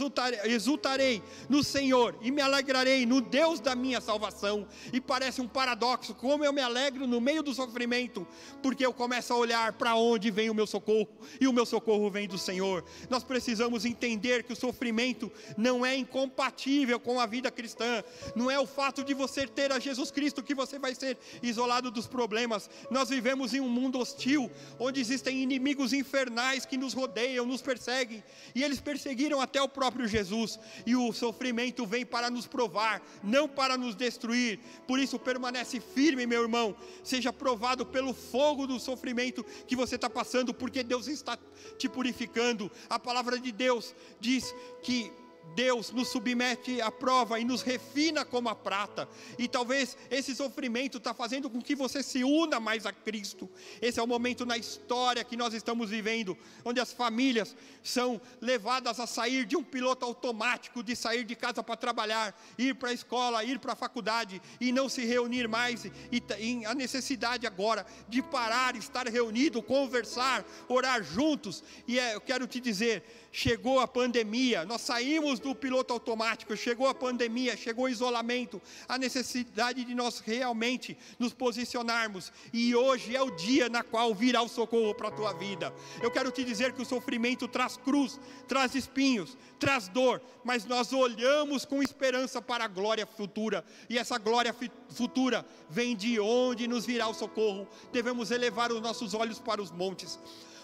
exultarei 0.45 1.21
no 1.47 1.63
Senhor 1.63 2.15
e 2.21 2.31
me 2.31 2.41
alegrarei 2.41 3.05
no 3.05 3.21
Deus 3.21 3.59
da 3.59 3.75
minha 3.75 4.01
salvação. 4.01 4.67
E 4.91 4.99
parece 4.99 5.41
um 5.41 5.47
paradoxo, 5.47 6.13
como 6.15 6.43
eu 6.43 6.51
me 6.51 6.61
alegro 6.61 7.07
no 7.07 7.21
meio 7.21 7.43
do 7.43 7.53
sofrimento, 7.53 8.27
porque 8.61 8.85
eu 8.85 8.93
começo 8.93 9.33
a 9.33 9.37
olhar 9.37 9.70
para 9.71 9.95
onde 9.95 10.29
vem 10.31 10.49
o 10.49 10.53
meu 10.53 10.67
socorro, 10.67 11.07
e 11.39 11.47
o 11.47 11.53
meu 11.53 11.65
socorro 11.65 12.09
vem 12.09 12.27
do 12.27 12.37
Senhor. 12.37 12.83
Nós 13.09 13.23
precisamos 13.23 13.85
entender 13.85 14.43
que 14.43 14.53
o 14.53 14.55
sofrimento 14.55 15.31
não 15.57 15.85
é 15.85 15.95
incompatível 15.95 16.99
com 16.99 17.19
a 17.19 17.25
vida 17.25 17.51
cristã, 17.51 18.03
não 18.35 18.49
é 18.49 18.59
o 18.59 18.65
fato 18.65 19.03
de 19.03 19.13
você 19.13 19.47
ter 19.47 19.71
a 19.71 19.79
Jesus 19.79 20.11
Cristo 20.11 20.43
que 20.43 20.55
você 20.55 20.79
vai 20.79 20.95
ser 20.95 21.17
isolado 21.41 21.91
dos 21.91 22.07
problemas. 22.07 22.69
Nós 22.89 23.09
vivemos 23.09 23.53
em 23.53 23.59
um 23.59 23.69
mundo 23.69 23.99
hostil 23.99 24.49
onde 24.79 24.99
existem 24.99 25.41
inimigos 25.41 25.93
infernais 25.93 26.65
que 26.65 26.77
nos 26.77 26.93
rodeiam, 26.93 27.45
nos 27.45 27.61
perseguem, 27.61 28.23
e 28.53 28.63
eles 28.63 28.81
perseguiram 28.81 29.41
até 29.41 29.61
o 29.61 29.69
próprio 29.69 30.07
Jesus, 30.07 30.59
e 30.85 30.95
o 30.95 31.11
sofrimento 31.13 31.85
vem 31.85 32.05
para 32.05 32.29
nos 32.29 32.47
provar, 32.47 33.01
não 33.23 33.47
para 33.47 33.77
nos 33.77 33.95
destruir. 33.95 34.59
Por 34.87 34.99
isso, 34.99 35.19
permanece 35.19 35.79
firme, 35.79 36.25
meu 36.25 36.41
irmão, 36.41 36.75
seja 37.03 37.31
provado 37.31 37.85
pelo 37.85 38.13
fogo 38.13 38.67
do 38.67 38.79
sofrimento 38.79 39.45
que 39.67 39.75
você 39.75 39.95
está 39.95 40.09
passando, 40.09 40.53
porque 40.53 40.83
Deus 40.83 41.07
está 41.07 41.37
te 41.77 41.87
purificando. 41.89 42.71
A 42.89 42.99
palavra 42.99 43.39
de 43.39 43.51
Deus 43.51 43.93
diz 44.19 44.53
que 44.81 45.11
Deus 45.55 45.91
nos 45.91 46.09
submete 46.09 46.81
à 46.81 46.89
prova 46.89 47.39
e 47.39 47.43
nos 47.43 47.61
refina 47.61 48.23
como 48.23 48.49
a 48.49 48.55
prata. 48.55 49.07
E 49.37 49.47
talvez 49.47 49.97
esse 50.09 50.35
sofrimento 50.35 50.97
está 50.97 51.13
fazendo 51.13 51.49
com 51.49 51.61
que 51.61 51.75
você 51.75 52.01
se 52.01 52.23
una 52.23 52.59
mais 52.59 52.85
a 52.85 52.93
Cristo. 52.93 53.49
Esse 53.81 53.99
é 53.99 54.03
o 54.03 54.07
momento 54.07 54.45
na 54.45 54.57
história 54.57 55.23
que 55.23 55.35
nós 55.35 55.53
estamos 55.53 55.89
vivendo, 55.89 56.37
onde 56.63 56.79
as 56.79 56.93
famílias 56.93 57.55
são 57.83 58.21
levadas 58.39 58.99
a 58.99 59.07
sair 59.07 59.45
de 59.45 59.57
um 59.57 59.63
piloto 59.63 60.05
automático, 60.05 60.83
de 60.83 60.95
sair 60.95 61.23
de 61.23 61.35
casa 61.35 61.63
para 61.63 61.75
trabalhar, 61.75 62.39
ir 62.57 62.75
para 62.75 62.89
a 62.89 62.93
escola, 62.93 63.43
ir 63.43 63.59
para 63.59 63.73
a 63.73 63.75
faculdade 63.75 64.41
e 64.59 64.71
não 64.71 64.87
se 64.87 65.05
reunir 65.05 65.47
mais. 65.47 65.85
E, 66.11 66.21
a 66.65 66.73
necessidade 66.73 67.45
agora 67.45 67.85
de 68.07 68.21
parar, 68.21 68.75
estar 68.75 69.07
reunido, 69.07 69.61
conversar, 69.61 70.45
orar 70.67 71.03
juntos. 71.03 71.63
E 71.87 71.99
é, 71.99 72.15
eu 72.15 72.21
quero 72.21 72.47
te 72.47 72.59
dizer, 72.59 73.03
chegou 73.31 73.79
a 73.79 73.87
pandemia, 73.87 74.65
nós 74.65 74.81
saímos 74.81 75.39
do 75.39 75.55
piloto 75.55 75.93
automático, 75.93 76.55
chegou 76.57 76.87
a 76.87 76.93
pandemia, 76.93 77.55
chegou 77.55 77.85
o 77.85 77.89
isolamento, 77.89 78.61
a 78.87 78.97
necessidade 78.97 79.85
de 79.85 79.95
nós 79.95 80.19
realmente 80.19 80.97
nos 81.17 81.33
posicionarmos, 81.33 82.31
e 82.51 82.75
hoje 82.75 83.15
é 83.15 83.21
o 83.21 83.31
dia 83.31 83.69
na 83.69 83.83
qual 83.83 84.13
virá 84.13 84.41
o 84.41 84.49
socorro 84.49 84.93
para 84.93 85.07
a 85.07 85.11
tua 85.11 85.33
vida. 85.33 85.73
Eu 86.01 86.11
quero 86.11 86.31
te 86.31 86.43
dizer 86.43 86.73
que 86.73 86.81
o 86.81 86.85
sofrimento 86.85 87.47
traz 87.47 87.77
cruz, 87.77 88.19
traz 88.47 88.75
espinhos, 88.75 89.37
traz 89.59 89.87
dor, 89.87 90.21
mas 90.43 90.65
nós 90.65 90.91
olhamos 90.91 91.63
com 91.63 91.81
esperança 91.81 92.41
para 92.41 92.65
a 92.65 92.67
glória 92.67 93.05
futura, 93.05 93.63
e 93.89 93.97
essa 93.97 94.17
glória 94.17 94.53
futura 94.89 95.45
vem 95.69 95.95
de 95.95 96.19
onde 96.19 96.67
nos 96.67 96.85
virá 96.85 97.07
o 97.07 97.13
socorro. 97.13 97.67
Devemos 97.93 98.31
elevar 98.31 98.71
os 98.71 98.81
nossos 98.81 99.13
olhos 99.13 99.39
para 99.39 99.61
os 99.61 99.71
montes. 99.71 100.19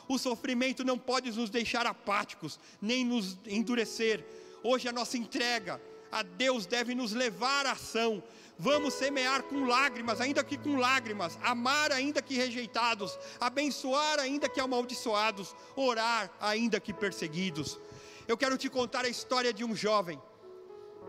O 0.07 0.17
sofrimento 0.17 0.85
não 0.85 0.97
pode 0.97 1.31
nos 1.31 1.49
deixar 1.49 1.85
apáticos, 1.85 2.56
nem 2.81 3.05
nos 3.05 3.37
endurecer. 3.45 4.23
Hoje 4.63 4.87
a 4.87 4.91
nossa 4.91 5.17
entrega, 5.17 5.81
a 6.11 6.23
Deus 6.23 6.65
deve 6.65 6.95
nos 6.95 7.13
levar 7.13 7.65
à 7.65 7.71
ação. 7.71 8.23
Vamos 8.59 8.95
semear 8.95 9.43
com 9.43 9.65
lágrimas, 9.65 10.19
ainda 10.19 10.43
que 10.43 10.57
com 10.57 10.77
lágrimas, 10.77 11.37
amar 11.43 11.91
ainda 11.91 12.21
que 12.21 12.35
rejeitados, 12.35 13.17
abençoar 13.39 14.19
ainda 14.19 14.49
que 14.49 14.59
amaldiçoados, 14.59 15.55
orar 15.75 16.31
ainda 16.39 16.79
que 16.79 16.91
perseguidos. 16.91 17.79
Eu 18.27 18.35
quero 18.35 18.57
te 18.57 18.67
contar 18.67 19.05
a 19.05 19.09
história 19.09 19.53
de 19.53 19.63
um 19.63 19.75
jovem, 19.75 20.19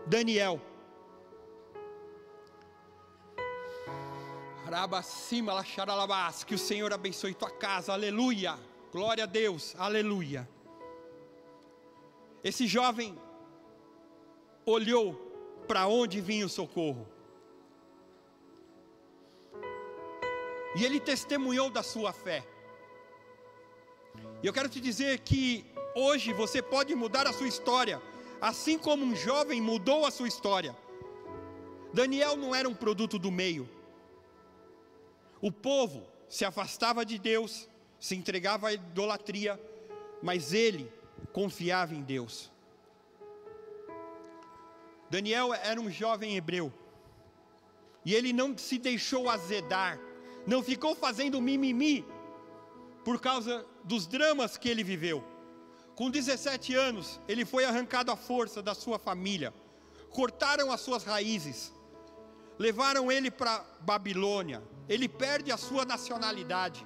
Daniel. 0.05 0.61
Que 6.45 6.53
o 6.53 6.59
Senhor 6.59 6.93
abençoe 6.93 7.33
tua 7.33 7.49
casa, 7.49 7.91
aleluia. 7.93 8.59
Glória 8.91 9.23
a 9.23 9.27
Deus, 9.27 9.75
aleluia. 9.77 10.47
Esse 12.43 12.67
jovem 12.67 13.17
olhou 14.65 15.13
para 15.67 15.87
onde 15.87 16.21
vinha 16.21 16.45
o 16.45 16.49
socorro. 16.49 17.07
E 20.75 20.85
ele 20.85 20.99
testemunhou 20.99 21.69
da 21.69 21.83
sua 21.83 22.13
fé. 22.13 22.45
E 24.41 24.47
eu 24.47 24.53
quero 24.53 24.69
te 24.69 24.79
dizer 24.79 25.19
que 25.19 25.65
hoje 25.95 26.31
você 26.31 26.61
pode 26.61 26.95
mudar 26.95 27.27
a 27.27 27.33
sua 27.33 27.47
história, 27.47 28.01
assim 28.39 28.77
como 28.77 29.03
um 29.03 29.15
jovem 29.15 29.59
mudou 29.61 30.05
a 30.05 30.11
sua 30.11 30.27
história. 30.27 30.75
Daniel 31.93 32.37
não 32.37 32.53
era 32.53 32.69
um 32.69 32.75
produto 32.75 33.17
do 33.19 33.31
meio. 33.31 33.67
O 35.41 35.51
povo 35.51 36.05
se 36.27 36.45
afastava 36.45 37.03
de 37.03 37.17
Deus, 37.17 37.67
se 37.99 38.15
entregava 38.15 38.67
à 38.67 38.73
idolatria, 38.73 39.59
mas 40.21 40.53
ele 40.53 40.91
confiava 41.33 41.93
em 41.93 42.01
Deus. 42.01 42.51
Daniel 45.09 45.53
era 45.53 45.79
um 45.81 45.89
jovem 45.89 46.35
hebreu, 46.35 46.71
e 48.05 48.13
ele 48.13 48.31
não 48.31 48.57
se 48.57 48.77
deixou 48.77 49.29
azedar, 49.29 49.99
não 50.45 50.63
ficou 50.63 50.95
fazendo 50.95 51.41
mimimi, 51.41 52.05
por 53.03 53.19
causa 53.19 53.65
dos 53.83 54.05
dramas 54.05 54.57
que 54.57 54.69
ele 54.69 54.83
viveu. 54.83 55.23
Com 55.95 56.09
17 56.09 56.75
anos, 56.75 57.19
ele 57.27 57.43
foi 57.43 57.65
arrancado 57.65 58.11
à 58.11 58.15
força 58.15 58.61
da 58.61 58.73
sua 58.73 58.99
família, 58.99 59.53
cortaram 60.09 60.71
as 60.71 60.81
suas 60.81 61.03
raízes, 61.03 61.73
levaram 62.57 63.11
ele 63.11 63.31
para 63.31 63.65
Babilônia, 63.81 64.61
ele 64.87 65.09
perde 65.09 65.51
a 65.51 65.57
sua 65.57 65.85
nacionalidade, 65.85 66.85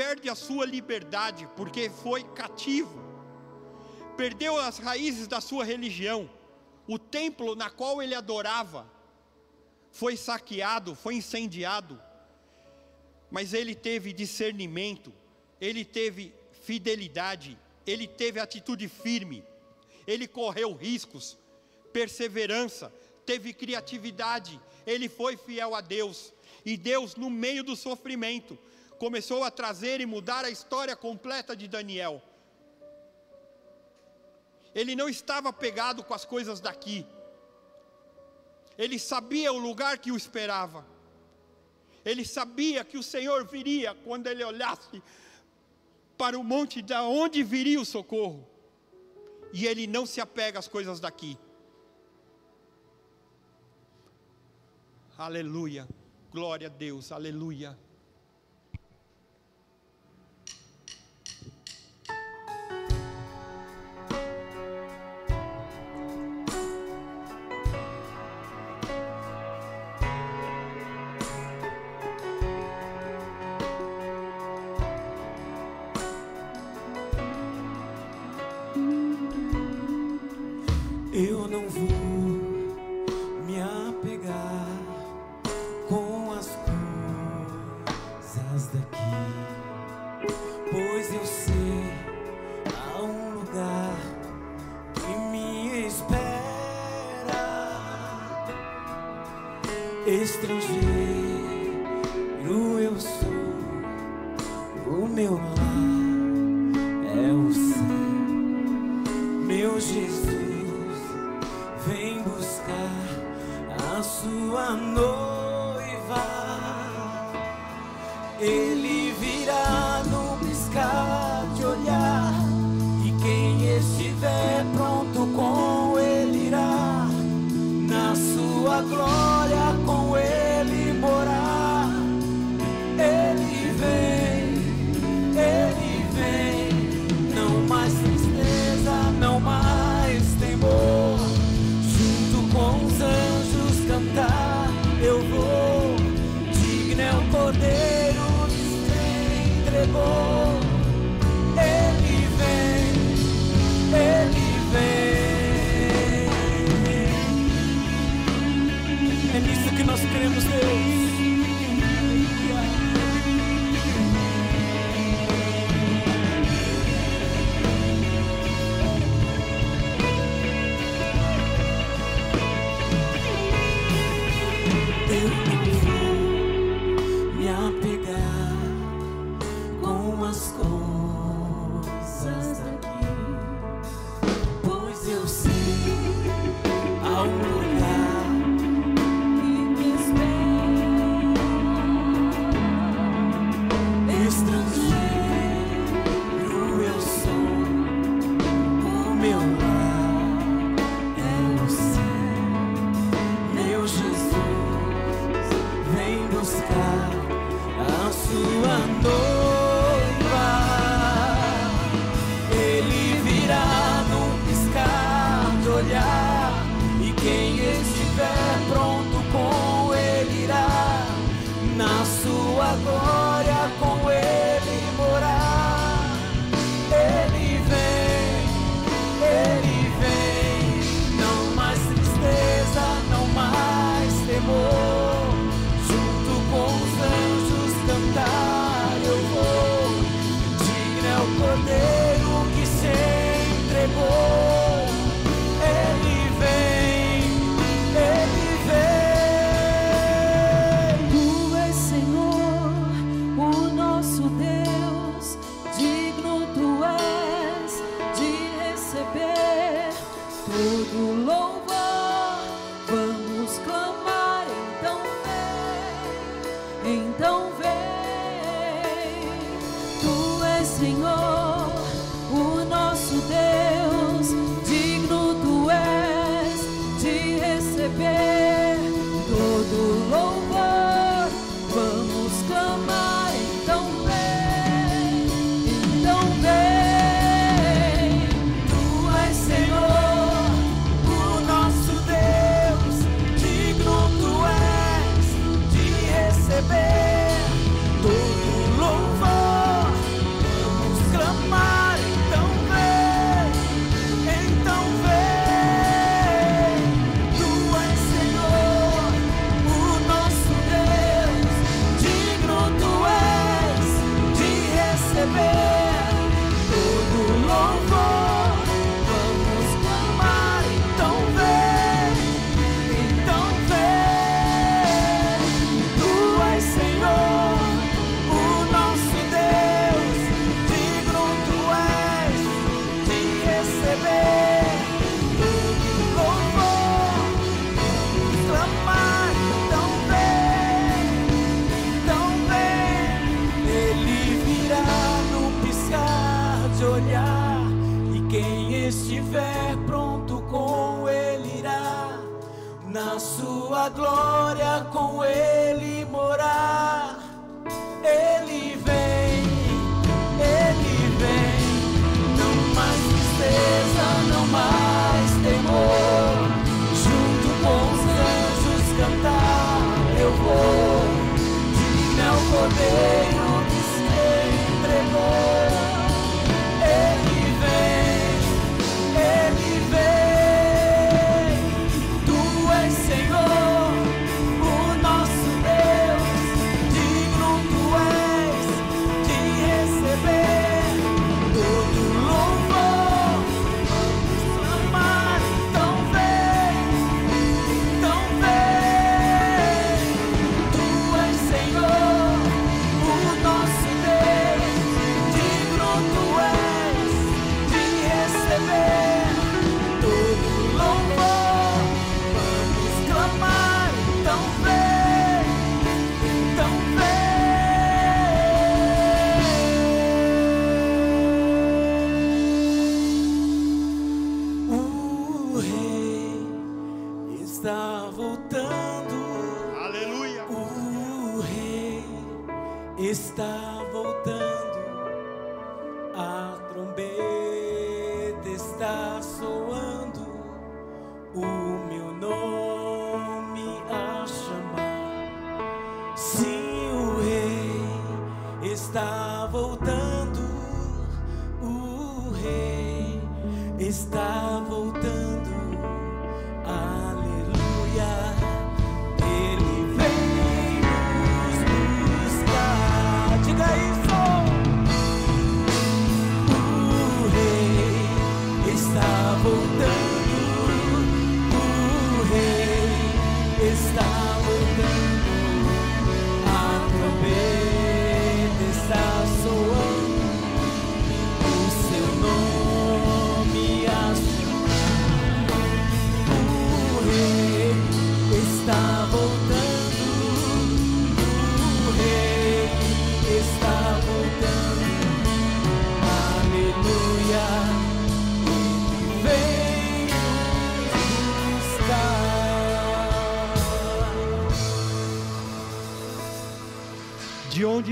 perde 0.00 0.30
a 0.30 0.34
sua 0.34 0.64
liberdade, 0.64 1.46
porque 1.56 1.90
foi 1.90 2.24
cativo 2.24 3.10
perdeu 4.20 4.54
as 4.58 4.76
raízes 4.76 5.26
da 5.26 5.40
sua 5.40 5.64
religião. 5.64 6.28
O 6.86 6.98
templo 6.98 7.54
na 7.56 7.70
qual 7.70 8.02
ele 8.02 8.14
adorava 8.14 8.86
foi 9.90 10.14
saqueado, 10.14 10.94
foi 10.94 11.14
incendiado. 11.14 11.98
Mas 13.30 13.54
ele 13.54 13.74
teve 13.74 14.12
discernimento, 14.12 15.10
ele 15.58 15.86
teve 15.86 16.34
fidelidade, 16.66 17.56
ele 17.86 18.06
teve 18.06 18.38
atitude 18.38 18.88
firme, 18.88 19.42
ele 20.06 20.28
correu 20.28 20.74
riscos, 20.74 21.38
perseverança, 21.90 22.92
teve 23.24 23.54
criatividade, 23.54 24.60
ele 24.86 25.08
foi 25.08 25.38
fiel 25.38 25.74
a 25.74 25.80
Deus. 25.80 26.30
E 26.62 26.76
Deus, 26.76 27.16
no 27.16 27.30
meio 27.30 27.64
do 27.64 27.74
sofrimento, 27.74 28.58
começou 29.02 29.42
a 29.42 29.50
trazer 29.50 29.98
e 30.02 30.06
mudar 30.14 30.44
a 30.44 30.50
história 30.50 30.94
completa 30.94 31.56
de 31.56 31.66
Daniel. 31.66 32.22
Ele 34.74 34.94
não 34.94 35.08
estava 35.08 35.50
pegado 35.52 36.04
com 36.04 36.12
as 36.12 36.26
coisas 36.26 36.60
daqui. 36.60 37.06
Ele 38.76 38.98
sabia 38.98 39.50
o 39.54 39.58
lugar 39.58 39.96
que 39.96 40.12
o 40.12 40.16
esperava. 40.16 40.84
Ele 42.04 42.26
sabia 42.26 42.84
que 42.84 42.98
o 42.98 43.02
Senhor 43.02 43.46
viria 43.46 43.94
quando 44.04 44.26
ele 44.26 44.44
olhasse 44.44 45.02
para 46.18 46.38
o 46.38 46.44
monte 46.44 46.82
da 46.82 47.02
onde 47.02 47.42
viria 47.42 47.80
o 47.80 47.86
socorro. 47.86 48.46
E 49.50 49.66
ele 49.66 49.86
não 49.86 50.04
se 50.04 50.20
apega 50.20 50.58
às 50.58 50.68
coisas 50.68 51.00
daqui. 51.00 51.38
Aleluia. 55.16 55.88
Glória 56.30 56.66
a 56.68 56.70
Deus. 56.70 57.10
Aleluia. 57.10 57.76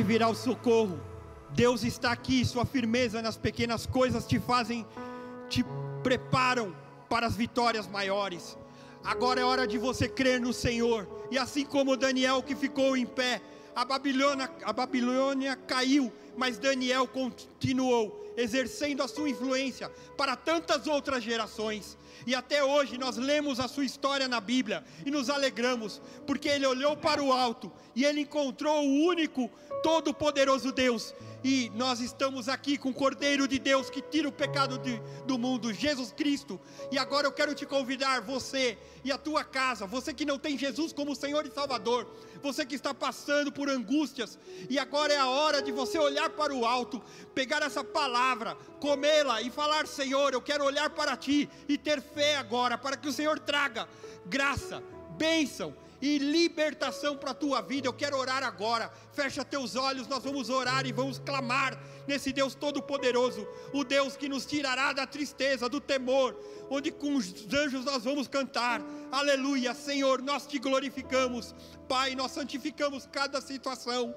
virá 0.09 0.27
o 0.27 0.35
socorro. 0.35 0.99
Deus 1.51 1.85
está 1.85 2.13
aqui, 2.13 2.43
sua 2.43 2.65
firmeza 2.65 3.21
nas 3.21 3.37
pequenas 3.37 3.85
coisas 3.85 4.27
te 4.27 4.41
fazem, 4.41 4.87
te 5.51 5.63
preparam 6.03 6.75
para 7.11 7.27
as 7.27 7.37
vitórias 7.37 7.87
maiores. 7.87 8.57
Agora 9.05 9.39
é 9.43 9.45
hora 9.45 9.67
de 9.67 9.77
você 9.77 10.09
crer 10.09 10.41
no 10.41 10.51
Senhor. 10.51 11.07
E 11.31 11.37
assim 11.37 11.65
como 11.65 11.95
Daniel 11.95 12.43
que 12.43 12.57
ficou 12.57 12.97
em 12.97 13.05
pé, 13.05 13.43
a 13.77 13.85
Babilônia, 13.85 14.51
a 14.65 14.73
Babilônia 14.73 15.55
caiu, 15.57 16.11
mas 16.39 16.59
Daniel 16.59 17.07
continuou 17.07 18.33
exercendo 18.35 19.03
a 19.03 19.09
sua 19.09 19.29
influência 19.29 19.91
para 20.17 20.35
tantas 20.37 20.87
outras 20.87 21.23
gerações 21.23 21.99
e 22.29 22.35
até 22.35 22.63
hoje 22.63 22.99
nós 22.99 23.17
lemos 23.17 23.59
a 23.59 23.67
sua 23.67 23.87
história 23.87 24.29
na 24.29 24.39
Bíblia 24.39 24.85
e 25.07 25.11
nos 25.11 25.31
alegramos, 25.31 25.99
porque 26.27 26.47
ele 26.47 26.67
olhou 26.67 26.95
para 26.95 27.23
o 27.23 27.33
alto 27.33 27.73
e 27.97 28.05
ele 28.05 28.21
encontrou 28.21 28.85
o 28.85 29.07
único, 29.07 29.51
todo-poderoso 29.83 30.71
Deus. 30.71 31.15
E 31.43 31.71
nós 31.75 32.01
estamos 32.01 32.49
aqui 32.49 32.77
com 32.77 32.91
o 32.91 32.95
Cordeiro 32.95 33.49
de 33.49 33.59
Deus 33.59 33.89
que 33.89 34.03
tira 34.03 34.29
o 34.29 34.33
pecado 34.33 34.79
de, 34.79 35.01
do 35.25 35.39
mundo, 35.39 35.73
Jesus 35.73 36.13
Cristo. 36.13 36.61
E 36.91 36.99
agora 36.99 37.27
eu 37.27 37.33
quero 37.33 37.55
te 37.55 37.65
convidar, 37.65 38.21
você 38.21 38.77
e 39.05 39.13
a 39.13 39.17
tua 39.17 39.45
casa, 39.45 39.87
você 39.87 40.13
que 40.13 40.25
não 40.25 40.39
tem 40.39 40.59
Jesus 40.59 40.93
como 40.93 41.15
Senhor 41.15 41.47
e 41.47 41.51
Salvador, 41.51 42.13
você 42.43 42.67
que 42.67 42.75
está 42.75 42.93
passando 42.93 43.53
por 43.53 43.69
angústias, 43.69 44.39
e 44.69 44.79
agora 44.79 45.15
é 45.15 45.19
a 45.19 45.29
hora 45.29 45.63
de 45.63 45.71
você 45.71 45.99
olhar 45.99 46.29
para 46.31 46.53
o 46.53 46.67
alto, 46.67 47.01
pegar 47.35 47.63
essa 47.63 47.85
palavra, 47.85 48.57
comê-la 48.81 49.41
e 49.41 49.51
falar: 49.51 49.87
Senhor, 49.87 50.33
eu 50.33 50.43
quero 50.43 50.65
olhar 50.65 50.91
para 50.91 51.17
ti 51.17 51.49
e 51.69 51.79
ter 51.79 52.03
fé 52.03 52.18
agora, 52.37 52.77
para 52.79 52.97
que 52.97 53.09
o 53.09 53.13
Senhor 53.13 53.39
traga 53.39 53.89
graça, 54.27 54.83
bênção 55.17 55.75
e 56.01 56.19
libertação 56.19 57.17
para 57.17 57.33
a 57.33 57.35
tua 57.35 57.61
vida. 57.61 57.89
Eu 57.89 57.93
quero 57.93 58.17
orar 58.17 58.43
agora. 58.43 58.91
Fecha 59.13 59.45
teus 59.45 59.77
olhos, 59.77 60.07
nós 60.07 60.23
vamos 60.23 60.49
orar 60.49 60.87
e 60.87 60.93
vamos 60.93 61.19
clamar 61.19 61.79
nesse 62.07 62.33
Deus 62.33 62.55
Todo-Poderoso, 62.55 63.47
o 63.73 63.85
Deus 63.85 64.17
que 64.17 64.29
nos 64.29 64.47
tirará 64.47 64.93
da 64.93 65.07
tristeza, 65.07 65.69
do 65.69 65.81
temor, 65.81 66.35
onde 66.71 66.91
com 66.91 67.15
os 67.15 67.53
anjos 67.53 67.85
nós 67.85 68.05
vamos 68.05 68.27
cantar. 68.27 68.81
Aleluia, 69.13 69.75
Senhor, 69.75 70.23
nós 70.23 70.47
te 70.47 70.59
glorificamos. 70.59 71.55
Pai, 71.87 72.15
nós 72.15 72.33
santificamos 72.33 73.07
cada 73.11 73.41
situação 73.41 74.15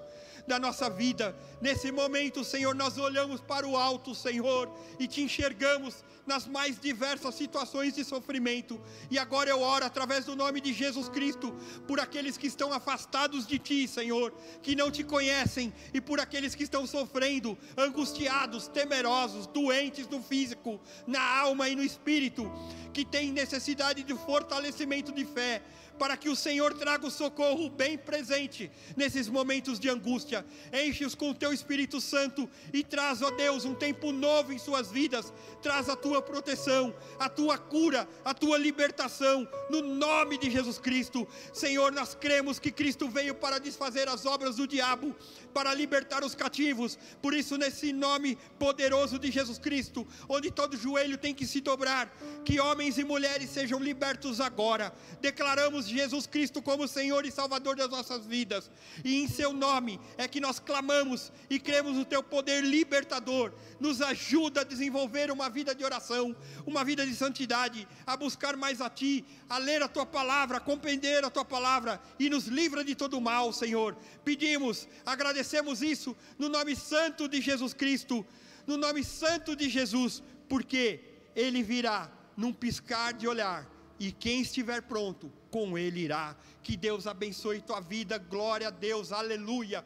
da 0.47 0.59
nossa 0.59 0.89
vida. 0.89 1.35
Nesse 1.61 1.91
momento, 1.91 2.43
Senhor, 2.43 2.73
nós 2.75 2.97
olhamos 2.97 3.41
para 3.41 3.67
o 3.67 3.77
alto, 3.77 4.15
Senhor, 4.15 4.71
e 4.99 5.07
te 5.07 5.21
enxergamos 5.21 6.03
nas 6.25 6.47
mais 6.47 6.79
diversas 6.79 7.35
situações 7.35 7.93
de 7.93 8.03
sofrimento. 8.03 8.79
E 9.09 9.17
agora 9.17 9.49
eu 9.49 9.61
oro 9.61 9.85
através 9.85 10.25
do 10.25 10.35
nome 10.35 10.61
de 10.61 10.73
Jesus 10.73 11.09
Cristo 11.09 11.53
por 11.87 11.99
aqueles 11.99 12.37
que 12.37 12.47
estão 12.47 12.71
afastados 12.71 13.45
de 13.47 13.59
ti, 13.59 13.87
Senhor, 13.87 14.33
que 14.61 14.75
não 14.75 14.91
te 14.91 15.03
conhecem, 15.03 15.73
e 15.93 15.99
por 15.99 16.19
aqueles 16.19 16.55
que 16.55 16.63
estão 16.63 16.85
sofrendo, 16.85 17.57
angustiados, 17.77 18.67
temerosos, 18.67 19.47
doentes 19.47 20.07
no 20.07 20.21
físico, 20.21 20.79
na 21.07 21.21
alma 21.21 21.69
e 21.69 21.75
no 21.75 21.83
espírito, 21.83 22.51
que 22.93 23.03
têm 23.03 23.31
necessidade 23.31 24.03
de 24.03 24.13
fortalecimento 24.15 25.11
de 25.11 25.25
fé 25.25 25.61
para 26.01 26.17
que 26.17 26.29
o 26.29 26.35
Senhor 26.35 26.73
traga 26.73 27.05
o 27.05 27.11
socorro 27.11 27.69
bem 27.69 27.95
presente 27.95 28.71
nesses 28.97 29.29
momentos 29.29 29.79
de 29.79 29.87
angústia. 29.87 30.43
Enche-os 30.73 31.13
com 31.13 31.29
o 31.29 31.35
teu 31.35 31.53
Espírito 31.53 32.01
Santo 32.01 32.49
e 32.73 32.83
traz, 32.83 33.21
ó 33.21 33.29
Deus, 33.29 33.65
um 33.65 33.75
tempo 33.75 34.11
novo 34.11 34.51
em 34.51 34.57
suas 34.57 34.89
vidas. 34.89 35.31
Traz 35.61 35.89
a 35.89 35.95
tua 35.95 36.19
proteção, 36.19 36.91
a 37.19 37.29
tua 37.29 37.55
cura, 37.55 38.09
a 38.25 38.33
tua 38.33 38.57
libertação, 38.57 39.47
no 39.69 39.83
nome 39.83 40.39
de 40.39 40.49
Jesus 40.49 40.79
Cristo. 40.79 41.27
Senhor, 41.53 41.91
nós 41.91 42.15
cremos 42.15 42.57
que 42.57 42.71
Cristo 42.71 43.07
veio 43.07 43.35
para 43.35 43.59
desfazer 43.59 44.09
as 44.09 44.25
obras 44.25 44.55
do 44.55 44.65
diabo, 44.65 45.15
para 45.53 45.71
libertar 45.71 46.23
os 46.23 46.33
cativos. 46.33 46.97
Por 47.21 47.31
isso, 47.31 47.57
nesse 47.57 47.93
nome 47.93 48.39
poderoso 48.57 49.19
de 49.19 49.29
Jesus 49.29 49.59
Cristo, 49.59 50.07
onde 50.27 50.49
todo 50.49 50.75
joelho 50.75 51.15
tem 51.15 51.35
que 51.35 51.45
se 51.45 51.61
dobrar, 51.61 52.11
que 52.43 52.59
homens 52.59 52.97
e 52.97 53.03
mulheres 53.03 53.51
sejam 53.51 53.79
libertos 53.79 54.41
agora. 54.41 54.91
Declaramos 55.21 55.90
Jesus 55.91 56.25
Cristo 56.25 56.61
como 56.61 56.87
Senhor 56.87 57.25
e 57.25 57.31
Salvador 57.31 57.75
das 57.75 57.89
nossas 57.89 58.25
vidas. 58.25 58.69
E 59.03 59.21
em 59.21 59.27
seu 59.27 59.53
nome 59.53 59.99
é 60.17 60.27
que 60.27 60.39
nós 60.39 60.59
clamamos 60.59 61.31
e 61.49 61.59
cremos 61.59 61.95
no 61.95 62.05
teu 62.05 62.23
poder 62.23 62.63
libertador. 62.63 63.53
Nos 63.79 64.01
ajuda 64.01 64.61
a 64.61 64.63
desenvolver 64.63 65.31
uma 65.31 65.49
vida 65.49 65.75
de 65.75 65.83
oração, 65.83 66.35
uma 66.65 66.83
vida 66.83 67.05
de 67.05 67.15
santidade, 67.15 67.87
a 68.05 68.15
buscar 68.17 68.55
mais 68.55 68.81
a 68.81 68.89
ti, 68.89 69.25
a 69.49 69.57
ler 69.57 69.83
a 69.83 69.87
tua 69.87 70.05
palavra, 70.05 70.57
a 70.57 70.61
compreender 70.61 71.23
a 71.23 71.29
tua 71.29 71.45
palavra 71.45 72.01
e 72.19 72.29
nos 72.29 72.47
livra 72.47 72.83
de 72.83 72.95
todo 72.95 73.19
mal, 73.21 73.51
Senhor. 73.51 73.95
Pedimos, 74.23 74.87
agradecemos 75.05 75.81
isso 75.81 76.15
no 76.39 76.49
nome 76.49 76.75
santo 76.75 77.27
de 77.27 77.41
Jesus 77.41 77.73
Cristo, 77.73 78.25
no 78.65 78.77
nome 78.77 79.03
santo 79.03 79.55
de 79.55 79.69
Jesus, 79.69 80.23
porque 80.47 80.99
ele 81.35 81.63
virá 81.63 82.11
num 82.35 82.53
piscar 82.53 83.13
de 83.13 83.27
olhar 83.27 83.80
e 84.01 84.11
quem 84.11 84.41
estiver 84.41 84.81
pronto, 84.81 85.31
com 85.51 85.77
ele 85.77 85.99
irá. 85.99 86.35
Que 86.63 86.75
Deus 86.75 87.05
abençoe 87.05 87.61
tua 87.61 87.79
vida, 87.79 88.17
glória 88.17 88.69
a 88.69 88.71
Deus, 88.71 89.11
aleluia. 89.11 89.85